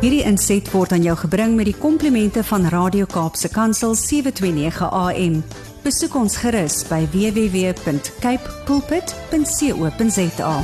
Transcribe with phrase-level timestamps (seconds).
[0.00, 5.34] Hierdie inset word aan jou gebring met die komplimente van Radio Kaapse Kansel 729 AM.
[5.84, 10.54] Besoek ons gerus by www.cape pulpit.co.za.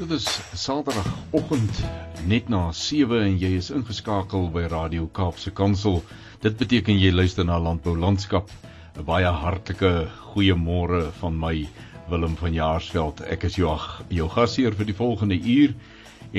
[0.00, 0.26] Dit is
[0.58, 1.84] Saterdagoggend
[2.26, 6.02] net na 7 en jy is ingeskakel by Radio Kaapse Kansel.
[6.42, 8.50] Dit beteken jy luister na Landbou Landskap.
[8.98, 11.68] 'n Baie hartlike goeiemôre van my
[12.10, 13.20] Willem van Jaarsveld.
[13.30, 13.70] Ek is jou
[14.10, 15.74] jou gasheer vir die volgende uur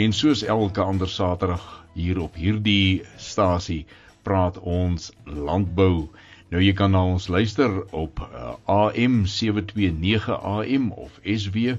[0.04, 1.64] en soos elke ander Saterdag
[1.96, 3.86] hier op hierdie stasie
[4.28, 6.10] praat ons landbou.
[6.52, 11.78] Nou jy kan na ons luister op uh, AM 729 AM of SW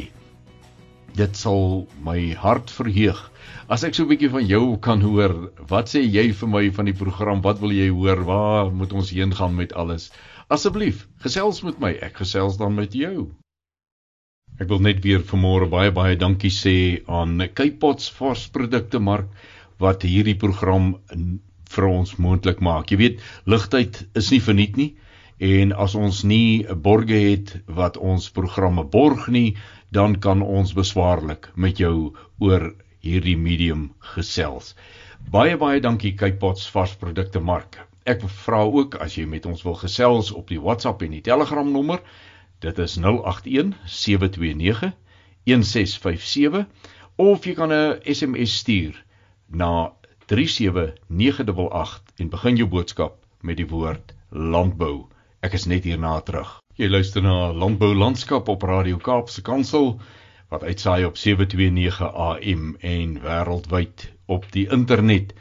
[1.11, 3.31] Dit sal my hart verheug
[3.73, 5.33] As ek so 'n bietjie van jou kan hoor,
[5.71, 7.43] wat sê jy vir my van die program?
[7.45, 8.23] Wat wil jy hoor?
[8.27, 10.09] Waar moet ons heen gaan met alles?
[10.57, 11.93] Asseblief, gesels met my.
[12.09, 13.31] Ek gesels dan met jou.
[14.61, 16.73] Ek wil net weer vanmôre baie baie dankie sê
[17.19, 19.31] aan Kypots varsprodukte mark
[19.81, 20.91] wat hierdie program
[21.75, 22.91] vir ons moontlik maak.
[22.93, 24.91] Jy weet, ligtyd is nie verniet nie
[25.41, 29.57] en as ons nie 'n borge het wat ons programme borg nie,
[29.89, 34.75] dan kan ons beswaarlik met jou oor hierdie medium gesels.
[35.31, 37.79] Baie baie dankie Kypots varsprodukte mark.
[38.05, 41.71] Ek vra ook as jy met ons wil gesels op die WhatsApp en die Telegram
[41.71, 41.99] nommer.
[42.61, 44.93] Dit is 081 729
[45.43, 46.67] 1657
[47.15, 49.03] of jy kan 'n SMS stuur
[49.49, 49.93] na
[50.25, 55.07] 37988 en begin jou boodskap met die woord landbou.
[55.41, 56.59] Ek is net hierna terug.
[56.77, 59.99] Jy luister na Landbou Landskap op Radio Kaapse Kansel
[60.49, 65.33] wat uitsaai op 729 AM en wêreldwyd op die internet.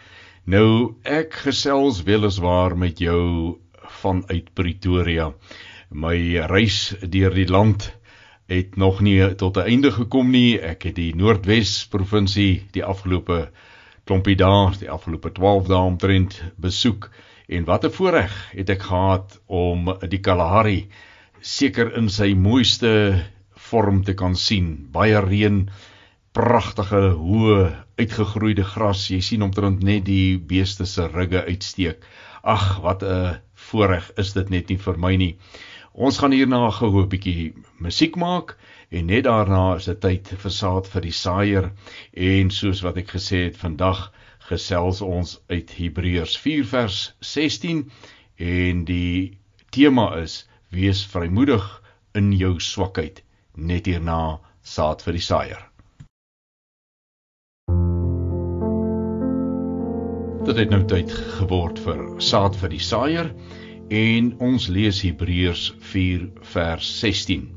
[0.44, 3.58] Nou ek gesels weliswaar met jou
[4.00, 5.34] vanuit Pretoria.
[5.91, 7.89] My reis deur die land
[8.47, 10.61] het nog nie tot 'n einde gekom nie.
[10.61, 13.51] Ek het die Noordwes provinsie die afgelope
[14.05, 17.11] klompie dae, die afgelope 12 dae omtrent besoek
[17.49, 20.89] en wat 'n voorreg het ek gehad om die Kalahari
[21.41, 23.25] seker in sy mooiste
[23.56, 24.87] vorm te kan sien.
[24.93, 25.71] Baie reën,
[26.33, 29.09] pragtige hoë uitgegroeide gras.
[29.09, 31.99] Jy sien omtrent net die beeste se rugge uitsteek.
[32.43, 35.37] Ag, wat 'n voorreg is dit net nie vir my nie.
[35.92, 37.52] Ons gaan hierna gehou 'n bietjie
[37.82, 38.56] musiek maak
[38.90, 41.72] en net daarna is dit tyd vir saad vir die saaier
[42.14, 44.12] en soos wat ek gesê het vandag
[44.50, 47.90] gesels ons uit Hebreërs 4 vers 16
[48.38, 49.38] en die
[49.70, 51.66] tema is wees vrymoedig
[52.14, 53.22] in jou swakheid
[53.56, 55.66] net hierna saad vir die saaier.
[60.46, 61.10] Dit het nou tyd
[61.40, 63.34] geword vir saad vir die saaier
[63.90, 67.48] en ons lees Hebreërs 4 vers 16.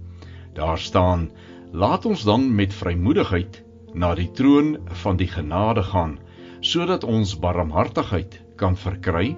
[0.57, 1.30] Daar staan:
[1.71, 3.62] Laat ons dan met vrymoedigheid
[3.94, 6.18] na die troon van die genade gaan
[6.63, 9.35] sodat ons barmhartigheid kan verkry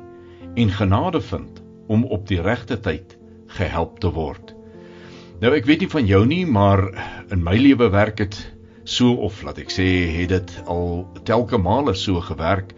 [0.56, 3.18] en genade vind om op die regte tyd
[3.58, 4.54] gehelp te word.
[5.42, 6.86] Nou ek weet nie van jou nie, maar
[7.34, 8.38] in my lewe werk dit
[8.86, 9.90] so of laat ek sê
[10.22, 12.76] het dit al telke male so gewerk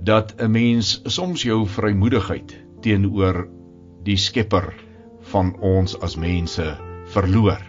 [0.00, 3.46] dat 'n mens soms jou vrymoedigheid teenoor
[4.04, 4.74] die Skepper
[5.32, 6.66] van ons as mense
[7.14, 7.60] verloor.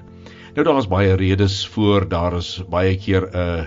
[0.55, 3.65] Nou daar is baie redes voor, daar is baie keer 'n uh,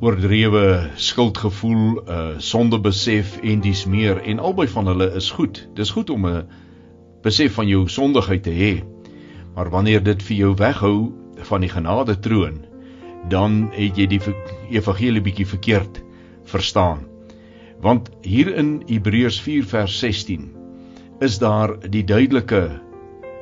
[0.00, 5.68] oordrewe skuldgevoel, 'n uh, sondebesef en dis meer en albei van hulle is goed.
[5.74, 6.46] Dis goed om 'n
[7.22, 8.82] besef van jou sondigheid te hê.
[9.54, 12.64] Maar wanneer dit vir jou weghou van die genade troon,
[13.28, 14.20] dan het jy die
[14.70, 16.02] evangelie bietjie verkeerd
[16.44, 17.06] verstaan.
[17.80, 20.57] Want hier in Hebreërs 4 vers 16
[21.20, 22.68] is daar die duidelike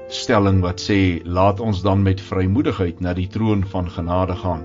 [0.09, 4.65] stelling wat sê laat ons dan met vrymoedigheid na die troon van genade gaan.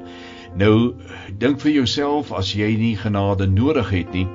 [0.55, 0.93] Nou
[1.41, 4.27] dink vir jouself as jy nie genade nodig het nie,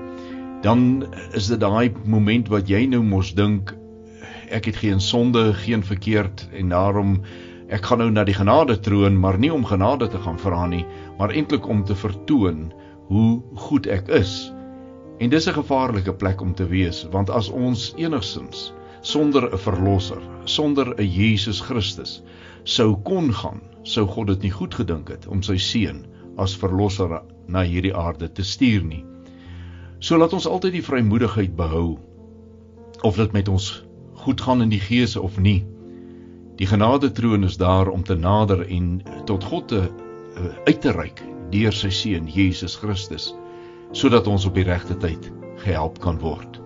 [0.62, 3.73] dan is dit daai moment wat jy nou mos dink
[4.52, 7.17] ek het geen sonde, geen verkeerd en daarom
[7.73, 10.84] ek gaan nou na die genade troon, maar nie om genade te gaan vra nie,
[11.19, 12.69] maar eintlik om te vertoon
[13.08, 14.52] hoe goed ek is.
[15.18, 20.20] En dis 'n gevaarlike plek om te wees, want as ons enigsins sonder 'n verlosser,
[20.44, 22.22] sonder 'n Jesus Christus
[22.64, 26.04] sou kon gaan, sou God dit nie goed gedink het om sy seun
[26.36, 29.04] as verlosser na hierdie aarde te stuur nie.
[29.98, 31.98] So laat ons altyd die vrymoedigheid behou
[33.02, 33.84] of dit met ons
[34.14, 35.64] goed gaan in die gees of nie.
[36.56, 40.92] Die genade troon is daar om te nader en tot God te uh, uit te
[40.92, 43.34] reik deur sy seun Jesus Christus
[43.93, 45.31] sodat ons op die regte tyd
[45.62, 46.61] gehelp kan word.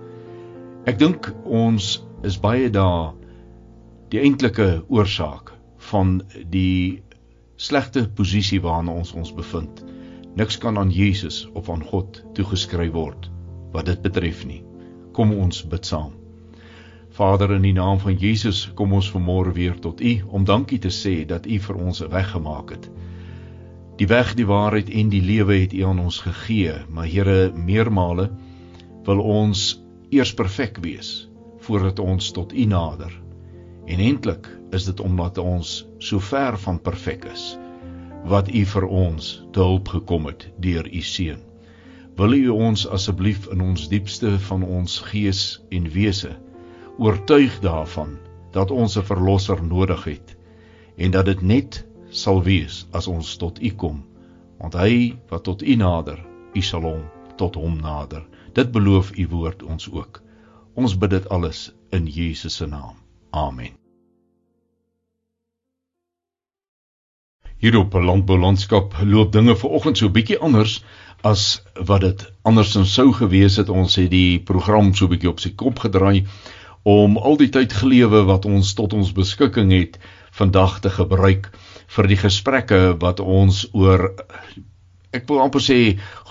[0.89, 3.13] Ek dink ons is baie daar
[4.11, 5.53] die eintlike oorsaak
[5.91, 6.21] van
[6.53, 7.03] die
[7.61, 9.85] slegte posisie waarna ons ons bevind.
[10.37, 13.31] Niks kan aan Jesus of aan God toegeskryf word
[13.75, 14.63] wat dit betref nie.
[15.15, 16.17] Kom ons bid saam.
[17.11, 20.93] Vader in die naam van Jesus, kom ons vanmôre weer tot U om dankie te
[20.95, 22.91] sê dat U vir ons 'n weg gemaak het.
[24.00, 28.31] Die weg, die waarheid en die lewe het U aan ons gegee, maar Here, meermale
[29.05, 29.75] wil ons
[30.08, 31.11] eers perfek wees
[31.61, 33.12] voordat ons tot U nader.
[33.85, 37.58] En eintlik is dit omdat ons so ver van perfek is
[38.25, 41.44] wat U vir ons te hulp gekom het deur U seun.
[42.17, 46.32] Wil U ons asseblief in ons diepste van ons gees en wese
[46.97, 48.17] oortuig daarvan
[48.56, 50.37] dat ons 'n verlosser nodig het
[50.97, 54.05] en dat dit net sal wees as ons tot U kom
[54.61, 56.19] want hy wat tot U nader,
[56.55, 57.05] U sal hom
[57.41, 58.27] tot hom nader.
[58.53, 60.21] Dit beloof U woord ons ook.
[60.77, 62.99] Ons bid dit alles in Jesus se naam.
[63.31, 63.73] Amen.
[67.61, 70.85] Hier op 'n landboulandskap loop dinge vanoggend so bietjie anders
[71.23, 73.69] as wat dit andersins sou gewees het.
[73.69, 76.27] Ons het die program so bietjie op sy kop gedraai
[76.83, 79.99] om al die tyd gelewe wat ons tot ons beskikking het
[80.33, 81.51] vandag te gebruik
[81.97, 84.11] vir die gesprekke wat ons oor
[85.17, 85.81] ek wil amper sê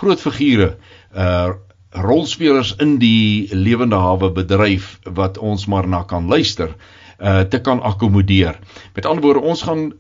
[0.02, 0.76] groot figure
[1.16, 1.58] uh
[1.90, 6.76] rolspelers in die lewende hawe bedryf wat ons maar na kan luister
[7.18, 8.60] uh te kan akkommodeer.
[8.96, 9.94] Met ander woorde, ons gaan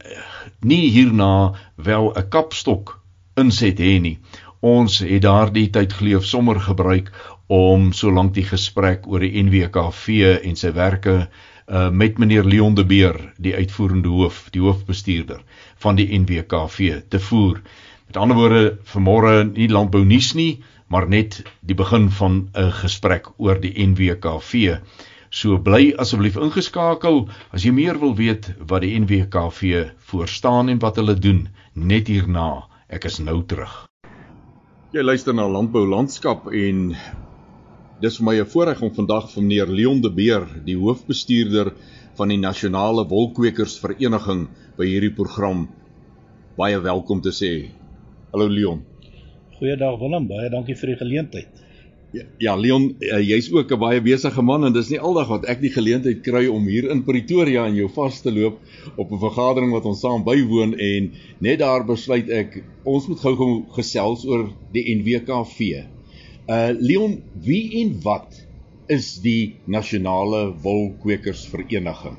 [0.62, 3.00] nie hierna wel 'n kapstok
[3.36, 4.20] inset hê nie.
[4.62, 7.12] Ons het daardie tyd geleef sommer gebruik
[7.48, 11.30] om solank die gesprek oor die NWKV en sy werke
[11.70, 15.42] uh met meneer Leon de Beer, die uitvoerende hoof, die hoofbestuurder
[15.78, 17.62] van die NWKV te voer.
[18.08, 23.30] Met ander woorde, vanmôre nie landbou nuus nie, maar net die begin van 'n gesprek
[23.38, 24.80] oor die NWKV.
[25.30, 30.96] So bly asseblief ingeskakel as jy meer wil weet wat die NWKV voorstaan en wat
[30.96, 32.66] hulle doen net hierna.
[32.90, 33.86] Ek is nou terug.
[34.92, 36.96] Jy luister na Landbou Landskap en
[38.00, 41.74] dis vir my 'n voorreg om vandag van meneer Leon de Beer, die hoofbestuurder
[42.16, 45.68] van die Nasionale Wolkwekersvereniging by hierdie program
[46.56, 47.72] baie welkom te sê.
[48.32, 48.86] Hallo Leon.
[49.60, 51.66] Goeiedag Willem, baie dankie vir die geleentheid.
[52.12, 55.46] Ja, ja Leon, uh, jy's ook 'n baie besige man en dis nie aldag wat
[55.46, 58.60] ek die geleentheid kry om hier in Pretoria aan jou vas te loop
[58.96, 63.66] op 'n vergadering wat ons saam bywoon en net daar besluit ek ons moet gou-gou
[63.76, 65.99] gesels oor die NWKV.
[66.50, 68.40] Uh Leon, wie en wat
[68.90, 72.18] is die Nasionale Wolkwekersvereniging?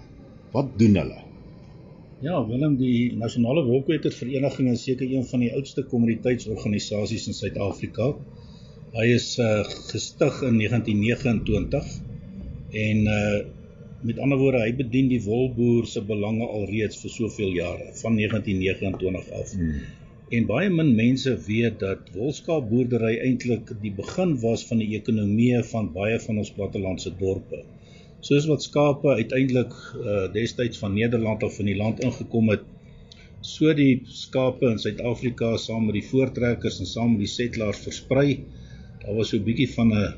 [0.54, 1.18] Wat doen hulle?
[2.22, 8.12] Ja, Willem, die Nasionale Wolkwekervereniging is seker een van die oudste kommuniteitsorganisasies in Suid-Afrika.
[8.94, 11.96] Hy is uh, gestig in 1929
[12.86, 13.40] en uh
[14.00, 19.26] met ander woorde, hy bedien die wolboer se belange alreeds vir soveel jare, van 1929
[19.36, 19.50] af.
[19.52, 19.82] Hmm.
[20.36, 25.88] En baie min mense weet dat wolskaapboerdery eintlik die begin was van die ekonomie van
[25.96, 27.64] baie van ons plattelandse dorpe.
[28.28, 32.62] Soos wat skape uiteindelik uh destyds van Nederland of in die land ingekom het,
[33.40, 38.28] so die skape in Suid-Afrika saam met die voortrekkers en saam met die settlers versprei.
[39.02, 40.14] Daar was so 'n bietjie van 'n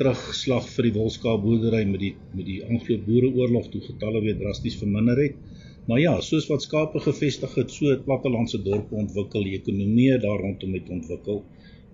[0.00, 5.38] terugslag vir die wolskaapboerdery met die met die Anglo-Boereoorlog toe getalle weer drasties verminder het.
[5.86, 10.40] Maar ja, soos wat skape gevestig het, so het plattelandse dorpe ontwikkel, die ekonomie daar
[10.40, 11.42] rondom het ontwikkel.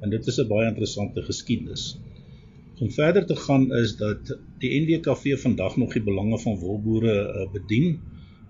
[0.01, 1.99] En dit is 'n baie interessante geskiedenis.
[2.81, 7.53] Om verder te gaan is dat die NWKV vandag nog die belange van wolboere uh,
[7.53, 7.99] bedien.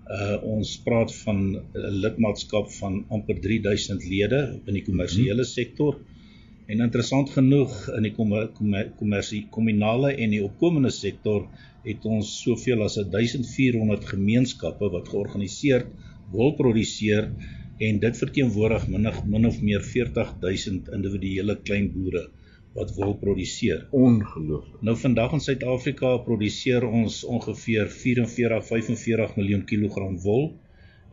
[0.07, 5.99] Uh ons praat van 'n lidmaatskap van amper 3000 lede in die kommersiële sektor.
[6.71, 11.41] En interessant genoeg in die kommersie kommunale en die opkomende sektor
[11.87, 15.89] het ons soveel as 1400 gemeenskappe wat georganiseerd
[16.35, 17.27] wol produseer
[17.87, 22.23] en dit verteenwoordig minder min of meer 40000 individuele klein boere
[22.77, 23.83] wat wol produseer.
[23.91, 24.79] Ongelooflik.
[24.87, 30.53] Nou vandag in Suid-Afrika produseer ons ongeveer 44-45 miljoen kilogram wol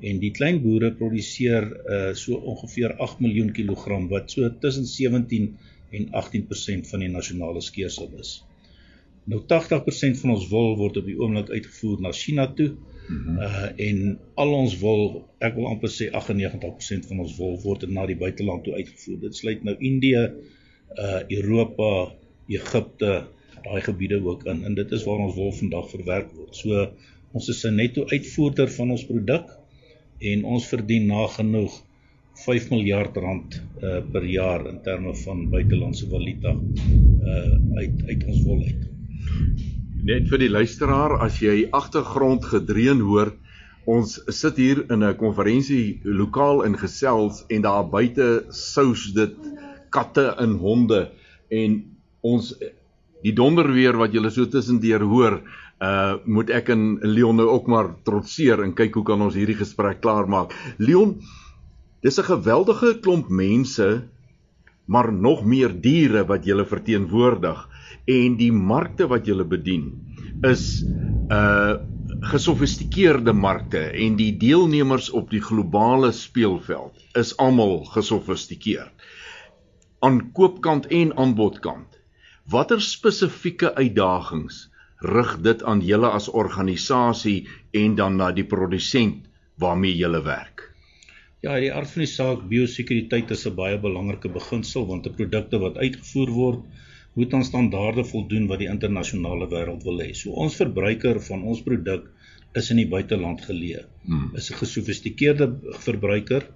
[0.01, 5.57] en die klein boere produseer uh so ongeveer 8 miljoen kilogram wat so tussen 17
[5.91, 8.43] en 18% van die nasionale skeersel is.
[9.25, 12.75] Nou 80% van ons wol word op die oomblik uitgevoer na China toe.
[13.09, 13.39] -hmm.
[13.39, 15.03] Uh en al ons wol,
[15.45, 19.21] ek wil amper sê 98% van ons wol word na die buiteland toe uitgevoer.
[19.27, 20.25] Dit sluit nou Indië,
[21.05, 21.91] uh Europa,
[22.49, 23.15] Egipte,
[23.65, 24.65] daai gebiede ook in.
[24.65, 26.57] En dit is waar ons wol vandag verwerk word.
[26.57, 26.89] So
[27.33, 29.57] ons is 'n netto uitvoerder van ons produk
[30.19, 31.75] en ons verdien nagenoeg
[32.45, 38.43] 5 miljard rand uh per jaar in terme van buitelandse valuta uh uit uit ons
[38.47, 38.87] wol uit.
[40.09, 43.33] Net vir die luisteraar, as jy agtergrond gedreun hoor,
[43.89, 49.37] ons sit hier in 'n konferensie lokaal in gesels en daar buite sous dit
[49.91, 51.09] katte en honde
[51.51, 51.83] en
[52.21, 52.55] ons
[53.23, 55.43] die donder weer wat julle so tussendeur hoor,
[55.79, 59.59] uh moet ek en Leon nou ook maar trotseer en kyk hoe kan ons hierdie
[59.59, 60.55] gesprek klaarmaak.
[60.79, 61.21] Leon,
[62.03, 64.09] dis 'n geweldige klomp mense,
[64.89, 67.69] maar nog meer diere wat julle verteenwoordig
[68.09, 69.93] en die markte wat julle bedien
[70.43, 70.85] is
[71.31, 71.77] uh
[72.19, 79.07] gesofistikeerde markte en die deelnemers op die globale speelveld is almal gesofistikeerd
[80.01, 82.01] aan koopkant en aanbodkant
[82.51, 84.68] watter spesifieke uitdagings
[85.01, 90.69] rig dit aan julle as organisasie en dan na die produsent waarmee julle werk
[91.47, 95.61] Ja, die aard van die saak biosekuriteit is 'n baie belangrike beginsel want 'n produkte
[95.65, 96.87] wat uitgevoer word
[97.19, 100.09] moet aan standaarde voldoen wat die internasionale wêreld wil hê.
[100.15, 102.11] So ons verbruiker van ons produk
[102.61, 103.85] is in die buiteland geleë.
[104.07, 104.31] Hmm.
[104.35, 105.49] Is 'n gesofistikeerde
[105.87, 106.49] verbruiker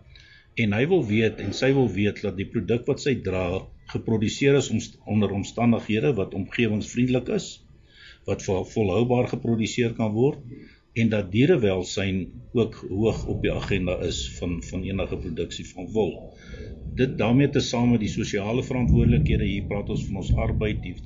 [0.65, 3.47] en hy wil weet en sy wil weet dat die produk wat sy dra
[3.95, 4.71] geproduseer is
[5.07, 7.49] onder omstandighede wat omgewingsvriendelik is,
[8.29, 10.41] wat volhoubaar geproduseer kan word
[10.93, 16.13] en dat dierewelsyn ook hoog op die agenda is van van enige produksie van wol.
[16.97, 20.97] Dit daarmee tesame die sosiale verantwoordelikhede, hier praat ons van ons arbeid, die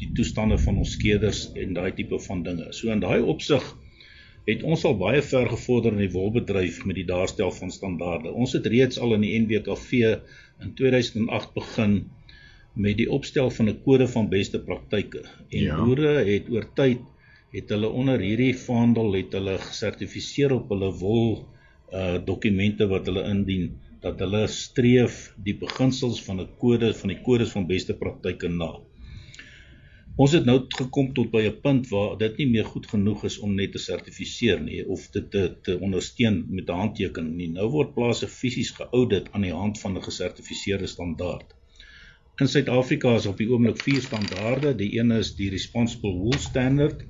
[0.00, 2.70] die toestande van ons skeders en daai tipe van dinge.
[2.76, 3.64] So in daai opsig
[4.46, 8.32] het ons al baie ver gevorder in die wolbedryf met die daarstel van standaarde.
[8.32, 10.14] Ons het reeds al in die NWKV
[10.64, 11.98] in 2008 begin
[12.74, 15.22] met die opstel van 'n kode van beste praktyke.
[15.48, 15.84] En ja.
[15.84, 17.00] boere het oor tyd
[17.50, 21.48] het hulle onder hierdie vaandel het hulle gesertifiseer op hulle wol
[21.92, 25.16] uh dokumente wat hulle indien dat hulle streef
[25.48, 28.70] die beginsels van 'n kode van die kodes van beste praktyke na.
[30.16, 33.38] Ons het nou gekom tot by 'n punt waar dit nie meer goed genoeg is
[33.38, 37.48] om net te sertifiseer nie of dit te te ondersteun met 'n handtekening nie.
[37.48, 41.54] Nou word plase fisies geaudit aan die hand van 'n gesertifiseerde standaard.
[42.40, 44.70] In Suid-Afrika is op die oomblik vier standaarde.
[44.76, 47.02] Die een is die Responsible Wool Standard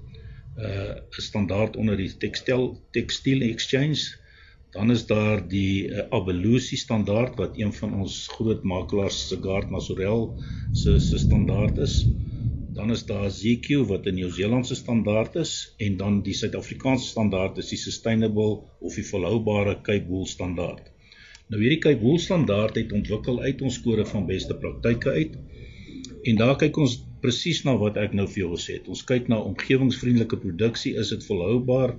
[0.59, 0.97] uh
[1.27, 2.65] standaard onder die tekstil
[2.97, 4.09] tekstiel exchange.
[4.75, 9.71] Dan is daar die uh, Abelusi standaard wat een van ons groot makelaars se Gard
[9.71, 10.27] Masorel
[10.83, 12.01] se se standaard is.
[12.81, 15.75] Dan is daar ZQ wat 'n Nieu-Seelandse standaard is.
[15.79, 20.91] En dan die Suid-Afrikaanse standaard is die sustainable of die volhoubare Cape Wool standaard
[21.51, 25.39] nou hierdie Cape Wool standaard het ontwikkel uit ons kode van beste praktyke uit
[26.31, 28.89] en daar kyk ons presies na wat ek nou vir gesê het.
[28.89, 31.95] Ons kyk na omgewingsvriendelike produksie, is dit volhoubaar?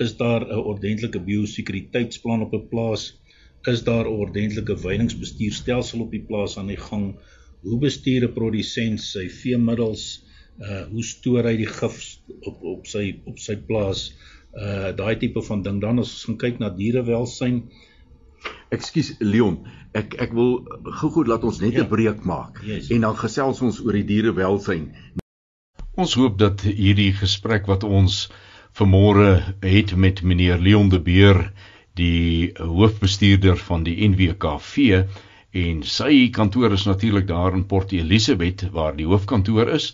[0.00, 3.12] Is daar 'n ordentlike biosekuriteitsplan op 'n plaas?
[3.72, 7.16] Is daar 'n ordentlike veilingsbestuurstelsel op die plaas aan die gang?
[7.62, 10.24] Hoe bestuur 'n produsent sy veemiddels?
[10.60, 14.12] Uh hoe stoor hy die gif op op sy op sy plaas?
[14.54, 15.80] Uh daai tipe van ding.
[15.80, 17.62] Dan as ons gaan kyk na dierewelsyn,
[18.72, 19.58] Ekskuus Leon,
[19.92, 20.62] ek ek wil
[21.00, 21.88] gou-gou laat ons net 'n ja.
[21.88, 22.88] breek maak yes.
[22.90, 24.94] en dan gesels ons oor die dierewelsyn.
[26.00, 28.30] Ons hoop dat hierdie gesprek wat ons
[28.80, 31.52] vanmôre het met meneer Leon de Beer,
[32.00, 35.04] die hoofbestuurder van die NWKV
[35.52, 39.92] en sy kantoor is natuurlik daar in Port Elizabeth waar die hoofkantoor is,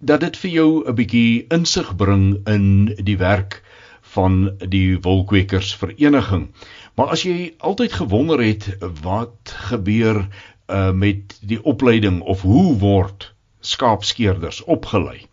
[0.00, 3.60] dat dit vir jou 'n bietjie insig bring in die werk
[4.14, 6.48] van die wolkwekers vereniging.
[6.94, 8.68] Maar as jy altyd gewonder het
[9.00, 15.24] wat gebeur uh, met die opleiding of hoe word skaapskeerders opgelei.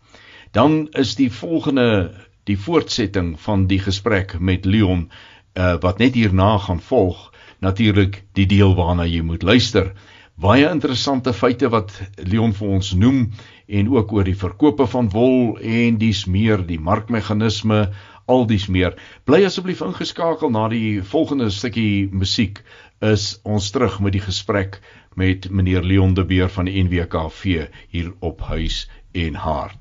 [0.50, 2.14] Dan is die volgende
[2.48, 5.10] die voortsetting van die gesprek met Leon
[5.54, 7.28] uh, wat net hierna gaan volg
[7.60, 9.92] natuurlik die deel waarna jy moet luister.
[10.40, 13.26] Baie interessante feite wat Leon vir ons noem
[13.68, 17.90] en ook oor die verkope van wol en dis meer die markmeganisme
[18.30, 18.94] al dis meer.
[19.26, 22.62] Bly asseblief ingeskakel na die volgende stukkie musiek
[23.02, 24.78] is ons terug met die gesprek
[25.18, 28.84] met meneer Leon de Beer van die NWKV hier op huis
[29.16, 29.78] en hart.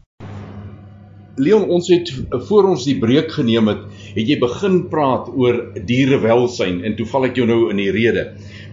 [1.39, 2.09] Leon, ons het
[2.49, 7.29] voor ons die breek geneem het, het jy begin praat oor dierewelsyn en toe val
[7.29, 8.25] ek jou nou in die rede.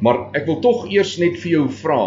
[0.02, 2.00] Maar ek wil tog eers net vir jou vra.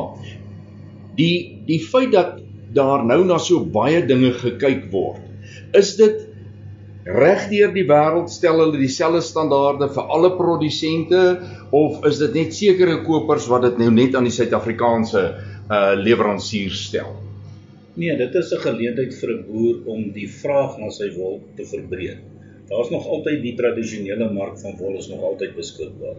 [1.16, 2.42] Die die feit dat
[2.76, 5.24] daar nou na so baie dinge gekyk word,
[5.78, 6.29] is dit
[7.06, 11.22] regdeur die wêreld stel hulle dieselfde standaarde vir alle produsente
[11.72, 15.24] of is dit net sekere kopers wat dit nou net aan die Suid-Afrikaanse
[15.70, 17.14] uh lewerancier stel?
[17.96, 21.66] Nee, dit is 'n geleentheid vir 'n boer om die vraag na sy wol te
[21.66, 22.20] verbreek.
[22.70, 26.18] Daar's nog altyd die tradisionele mark van wol is nog altyd beskikbaar.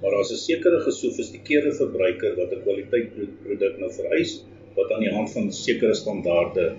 [0.00, 3.08] Maar daar's 'n sekere gesofistikeerde verbruiker wat 'n kwaliteit
[3.44, 4.44] produk nou vereis
[4.76, 6.72] wat aan die hand van sekere standaarde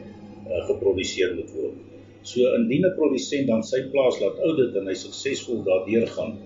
[0.47, 1.90] uh, geproduseer moet word.
[2.23, 6.37] So indien 'n produsent dan sy plaas laat audit en hy suksesvol daardeur gaan,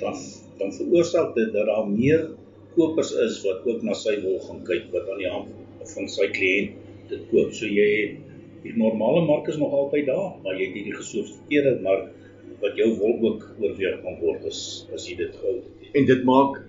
[0.00, 0.16] dan
[0.58, 2.28] dan veroorsaak dit dat daar meer
[2.76, 5.48] kopers is wat ook na sy wol gaan kyk wat aan die hand
[5.94, 6.76] van sy kliënt
[7.10, 7.52] dit koop.
[7.56, 8.18] So jy
[8.62, 12.12] die normale mark is nog altyd daar, maar jy het hierdie gesofistikeerde mark
[12.62, 14.60] wat jou wol ook oorweeg kan word as
[14.94, 15.56] as jy dit gou.
[15.98, 16.60] En dit maak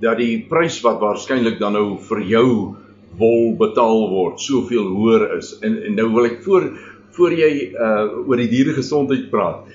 [0.00, 2.48] dat die prys wat waarskynlik dan nou vir jou
[3.18, 5.52] wol betaal word soveel hoër is.
[5.62, 6.70] En, en nou wil ek voor
[7.16, 9.68] voor jy uh oor die dieregesondheid praat.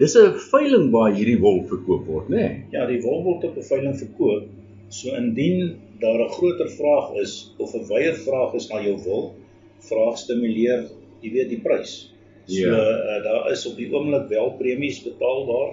[0.00, 2.36] Dis 'n veiling waar hierdie wol verkoop word, né?
[2.36, 2.64] Nee?
[2.72, 4.44] Ja, die wol word op 'n veiling verkoop.
[4.88, 9.34] So indien daar 'n groter vraag is of 'n wyeer vraag is na jou wol,
[9.78, 12.12] vraag stimuleer, jy weet die prys.
[12.46, 12.76] So ja.
[12.78, 15.70] uh, daar is op die oomblik wel premies betaalbaar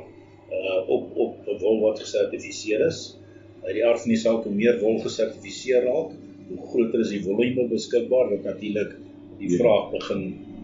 [0.53, 3.17] uh op op wol wat gesertifiseer is.
[3.63, 6.11] Uit die aard van die saak hoe meer wol gesertifiseer raak,
[6.49, 8.95] hoe groter is die volume beskikbaar wat natuurlik
[9.39, 9.57] die ja.
[9.57, 10.23] vraag begin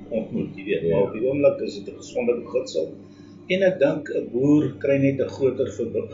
[0.10, 0.86] ontmoet, jy weet.
[0.90, 2.90] Maar op die oomblik is dit 'n gesonde beginsel.
[3.54, 5.70] En ek dink 'n boer kry net 'n groter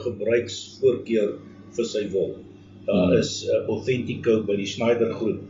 [0.06, 1.32] gebruiksvoorkeur
[1.76, 2.36] vir sy wol.
[2.86, 3.20] Daar hmm.
[3.20, 5.42] is 'n Authentico by die Schneider groep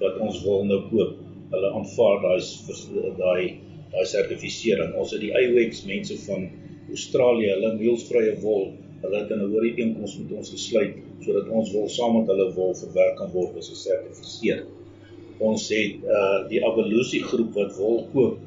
[0.00, 1.16] wat ons wol nou koop.
[1.52, 2.40] Hulle aanvaar daai
[3.18, 3.44] daai
[3.92, 4.94] daai sertifisering.
[4.94, 6.48] Ons het die IWEX mense van
[6.88, 12.18] Australië, hulle meelsvrye wol, hulle het 'n ooreenkoms met ons gesluit sodat ons wol saam
[12.18, 14.64] met hulle wol verwerk kan word as gesertifiseer
[15.40, 18.38] ons het uh die evolusie groep wat wol koop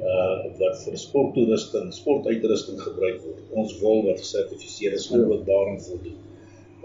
[0.00, 3.42] uh wat vir sporttoerusting, sportuitrusting gebruik word.
[3.62, 6.16] Ons wol wat gesertifiseer is om ook daaraan voldoen.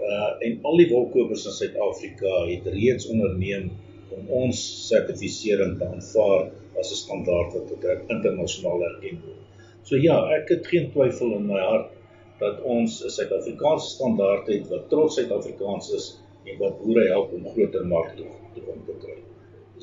[0.00, 3.70] Uh en al die wolkopers in Suid-Afrika het reeds onderneem
[4.16, 9.42] om ons sertifisering te aanvaar as 'n standaard wat internasionaal erken word.
[9.88, 11.92] So ja, ek het geen twyfel in my hart
[12.40, 16.10] dat ons 'n Suid-Afrikaanse standaard het wat trots Suid-Afrikaans is
[16.44, 18.60] en wat boere help om groter markte te
[19.00, 19.16] kry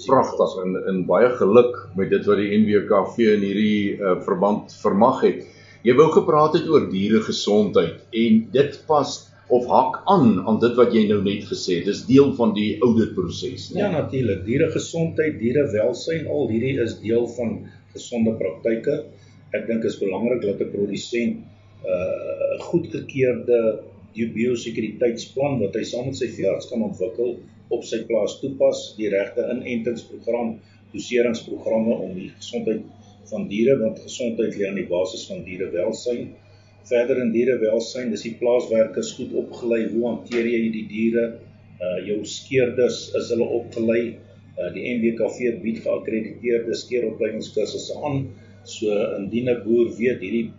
[0.02, 5.22] pragtig en in baie geluk met dit wat die NWKV in hierdie uh, verband vermag
[5.26, 5.44] het.
[5.84, 9.12] Jy wou gepraat het oor diere gesondheid en dit pas
[9.54, 11.90] of hak aan aan dit wat jy nou net gesê het.
[11.92, 13.84] Dis deel van die auditproses, né?
[13.84, 14.46] Ja, natuurlik.
[14.48, 17.58] Diere gesondheid, diere welsyn, al hierdie is deel van
[17.94, 19.04] gesonde praktyke.
[19.54, 21.46] Ek dink is belangrik dat 'n produsent 'n
[21.86, 23.60] uh, goedgekeurde
[24.14, 27.36] biosekuriteitsplan wat hy saam met sy veearts kan ontwikkel
[27.76, 30.58] op sy plaas toepas, die regte inentingsprogram,
[30.94, 32.84] doseringsprogramme om die gesondheid
[33.32, 36.34] van diere want gesondheid lê aan die basis van dierewelsyn.
[36.90, 41.26] Verder in dierewelsyn, dis die plaaswerkers goed opgelei, hoe hanteer jy die diere?
[41.84, 44.02] Uh jou skeerders is hulle opgelei.
[44.60, 48.28] Uh die NWKV bied geakkrediteerde skeeropleidingskursusse aan.
[48.76, 50.52] So indien 'n boer weet hierdie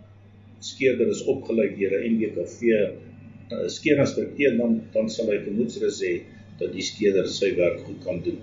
[0.59, 6.13] skeerder is opgelei deur 'n NWKV uh, skeerinstrukteur dan dan sal hy gemoedsrus hê
[6.59, 8.39] dat die skeder sy werk goed kan doen.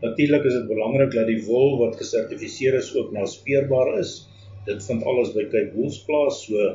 [0.00, 4.14] Natuurlik is dit belangrik dat die wol wat gesertifiseer is ook naspeurbaar is.
[4.66, 6.70] Dit vind alles by Cape Wool plaas, so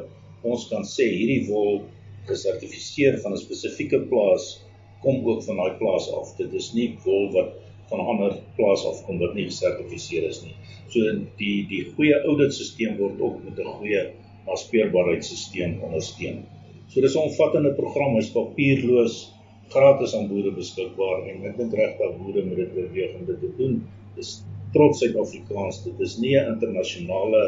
[0.46, 1.82] ons kan sê hierdie wol
[2.30, 4.62] gesertifiseer van 'n spesifieke plaas
[5.02, 6.36] kom ook van daai plaas af.
[6.38, 7.54] Dit is nie wol wat
[7.90, 10.56] van 'n ander plaas af kom wat nie gesertifiseer is nie.
[10.90, 11.00] So
[11.38, 14.04] die die goeie auditstelsel word ook met 'n goeie
[14.48, 16.44] naspeurbaarheidstelsel ondersteun.
[16.90, 19.35] So dis 'n omvattende program, hy's papierloos,
[19.76, 23.52] gratis aan boere beskikbaar en ek dink regtig boere moet dit oorweeg om dit te
[23.60, 23.80] doen.
[24.16, 24.38] Dis
[24.76, 25.84] trots Suid-Afrikaans.
[25.86, 27.44] Dit is nie 'n internasionale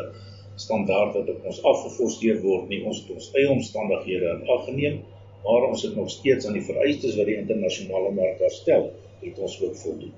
[0.55, 2.83] standaard wat op ons afgeforceer word nie.
[2.85, 5.01] Ons het ons eie omstandighede in ag geneem,
[5.45, 9.61] maar ons het nog steeds aan die vereistes wat die internasionale mark stel, het ons
[9.61, 10.13] ook voldoen.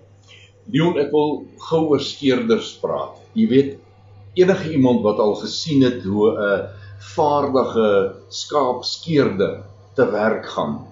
[0.72, 3.18] Leon, ek wil gou oor skeerders praat.
[3.34, 3.78] Jy weet
[4.38, 6.70] enige iemand wat al gesien het hoe 'n
[7.16, 9.64] vaardige skaapskeerder
[9.96, 10.89] te werk gaan,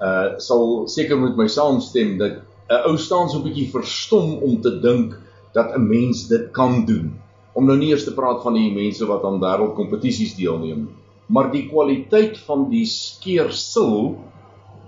[0.00, 4.60] uh sal seker met my saamstem dat 'n ou staan so 'n bietjie verstom om
[4.60, 5.16] te dink
[5.52, 7.16] dat 'n mens dit kan doen.
[7.54, 10.88] Om nou nie eers te praat van die mense wat aan wêreldkompetisies deelneem,
[11.26, 14.18] maar die kwaliteit van die skeersel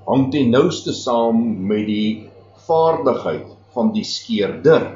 [0.07, 2.31] hang ten nouste saam met die
[2.67, 4.87] vaardigheid van die skeerder.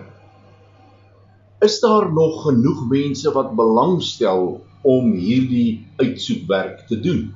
[1.60, 7.34] Is daar nog genoeg mense wat belangstel om hierdie uitsoekwerk te doen?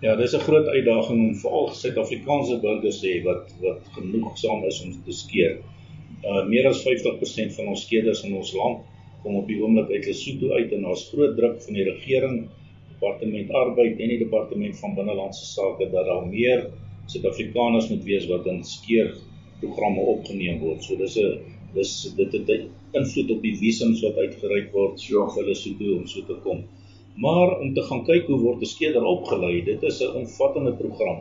[0.00, 4.78] Ja, dis 'n groot uitdaging om veral Suid-Afrikaanse burgers te hê wat wat genoegsaam is
[4.84, 5.58] om te skeer.
[6.24, 8.80] Uh meer as 50% van ons skeerders in ons land
[9.22, 12.38] kom op die oomblik uit Lesotho uit en daar's groot druk van die regering,
[12.94, 16.66] Departement Arbeid en die Departement van Binnelandse Sake dat daar meer
[17.06, 19.14] Suid-Afrikaners moet wees wat in skeer
[19.60, 20.84] programme opgeneem word.
[20.84, 21.38] So dis 'n
[21.74, 25.96] dis dit het invloed op die visums wat uitgereik word so vir hulle so toe
[25.98, 26.64] om so te kom.
[27.14, 31.18] Maar om te gaan kyk hoe word 'n skeerder opgelei, dit is 'n omvattende program.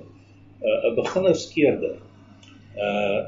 [0.62, 1.96] 'n uh, 'n beginner skeerder
[2.78, 3.20] uh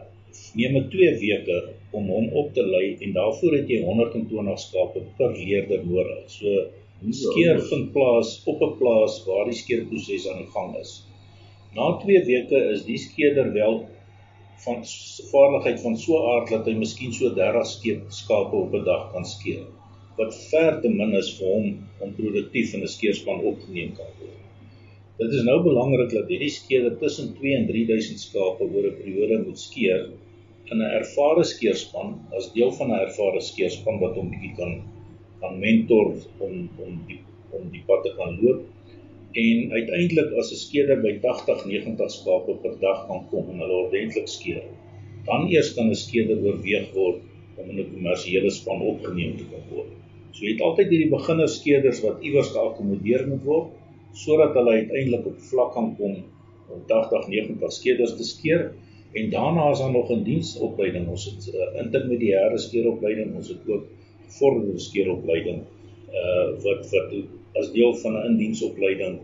[0.56, 1.58] neem 2 weke
[1.92, 6.24] om hom op te lei en daarvoor het jy 120 skape per leerder nodig.
[6.28, 6.68] So
[7.10, 10.92] skeer vind plaas op 'n plaas waar die skeerproses aan die gang is.
[11.76, 13.86] Na 2 weke is die skeerder wel
[14.64, 14.84] van
[15.32, 19.26] vaardigheid van so aard dat hy miskien so 30 skeep skape op 'n dag kan
[19.26, 19.66] skeer
[20.18, 21.68] wat ver te min is vir hom
[22.06, 24.40] om produktief in 'n skeerspan opgeneem kan word.
[25.22, 29.38] Dit is nou belangrik dat hierdie skeerder tussen 2 en 3000 skape oor 'n periode
[29.46, 30.10] moet skeer
[30.72, 34.74] in 'n ervare skeerspan as deel van 'n ervare skeerspan wat hom bietjie kan
[35.42, 36.08] kan mentor
[36.48, 36.54] om
[36.86, 37.20] om die
[37.58, 38.62] om die pad te kan loop
[39.46, 43.82] en uiteindelik as 'n skeerder by 80 90 skape per dag kan kom en hulle
[43.84, 44.64] ordentlik skeer
[45.26, 47.20] dan eers kan 'n skeerder oorweeg word
[47.58, 50.01] om in 'n kommersiële span opgeneem te kan word.
[50.32, 53.78] So jy het altyd hierdie beginner skeerders wat iewers geakkommodeer moet word
[54.14, 56.16] sodat hulle uiteindelik op vlak kan kom
[56.72, 58.72] om 80 90 skeerders te skeer
[59.20, 63.68] en daarna is daar nog 'n diensopleiding ons het 'n uh, intermediêre skeeropleiding ons het
[63.68, 63.86] ook
[64.28, 65.62] gevorderde skeeropleiding
[66.22, 67.14] uh wat wat
[67.60, 69.20] as deel van 'n indiensopleiding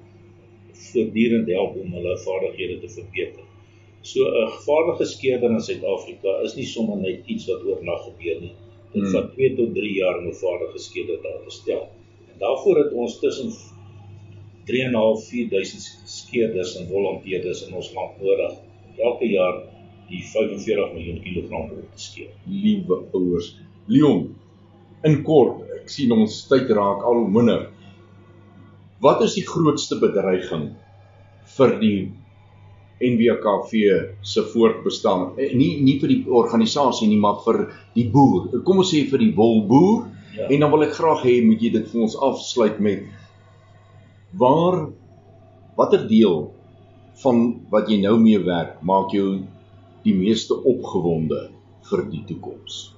[0.71, 3.43] voortdurend help om hulle vaardighede te verbeter.
[4.01, 8.55] So 'n vaardige skeerder in Suid-Afrika is nie sommer net iets wat oornag gebeur nie.
[8.97, 11.83] Dit vat 2 tot 3 jaar om 'n vaardige skeerder daar te stel.
[12.31, 13.51] En daarvoor het ons tussen
[14.69, 18.53] 3.5 4000 skeerders en volonteerders in ons land nodig
[18.97, 19.62] elke jaar
[20.10, 22.29] die 45 miljoen kilogram wol te skeer.
[22.47, 23.53] Liewe ouers,
[23.91, 24.36] Leon,
[25.07, 27.67] in kort, ek sien ons tyd raak al minder.
[29.03, 30.71] Wat is die grootste bedreiging
[31.57, 31.97] vir die
[33.03, 33.71] NWKV
[34.21, 35.36] se voortbestaan?
[35.38, 38.62] Eh, nie nie vir die organisasie nie, maar vir die boer.
[38.65, 40.07] Kom ons sê vir die wolboer.
[40.38, 40.47] Ja.
[40.49, 43.07] En dan wil ek graag hê moet jy dit vir ons afsluit met
[44.38, 44.89] waar
[45.77, 46.51] watter deel
[47.23, 49.39] van wat jy nou mee werk maak jou
[50.05, 51.47] die meeste opgewonde
[51.89, 52.91] vir die toekoms?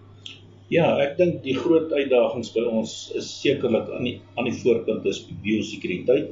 [0.70, 5.08] Ja, ek dink die groot uitdagings by ons is sekerlik aan die aan die voorpunt
[5.10, 6.30] is biosekuriteit.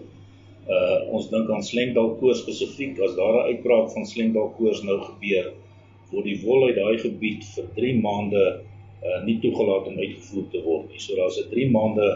[0.68, 5.54] Uh ons dink aan slengdalkoors spesifiek as daar 'n uitbraak van slengdalkoors nou gebeur,
[6.12, 8.44] word die wol uit daai gebied vir 3 maande
[9.04, 11.00] uh nie toegelaat om uitgevoer te word nie.
[11.00, 12.08] So daar's 'n 3 maande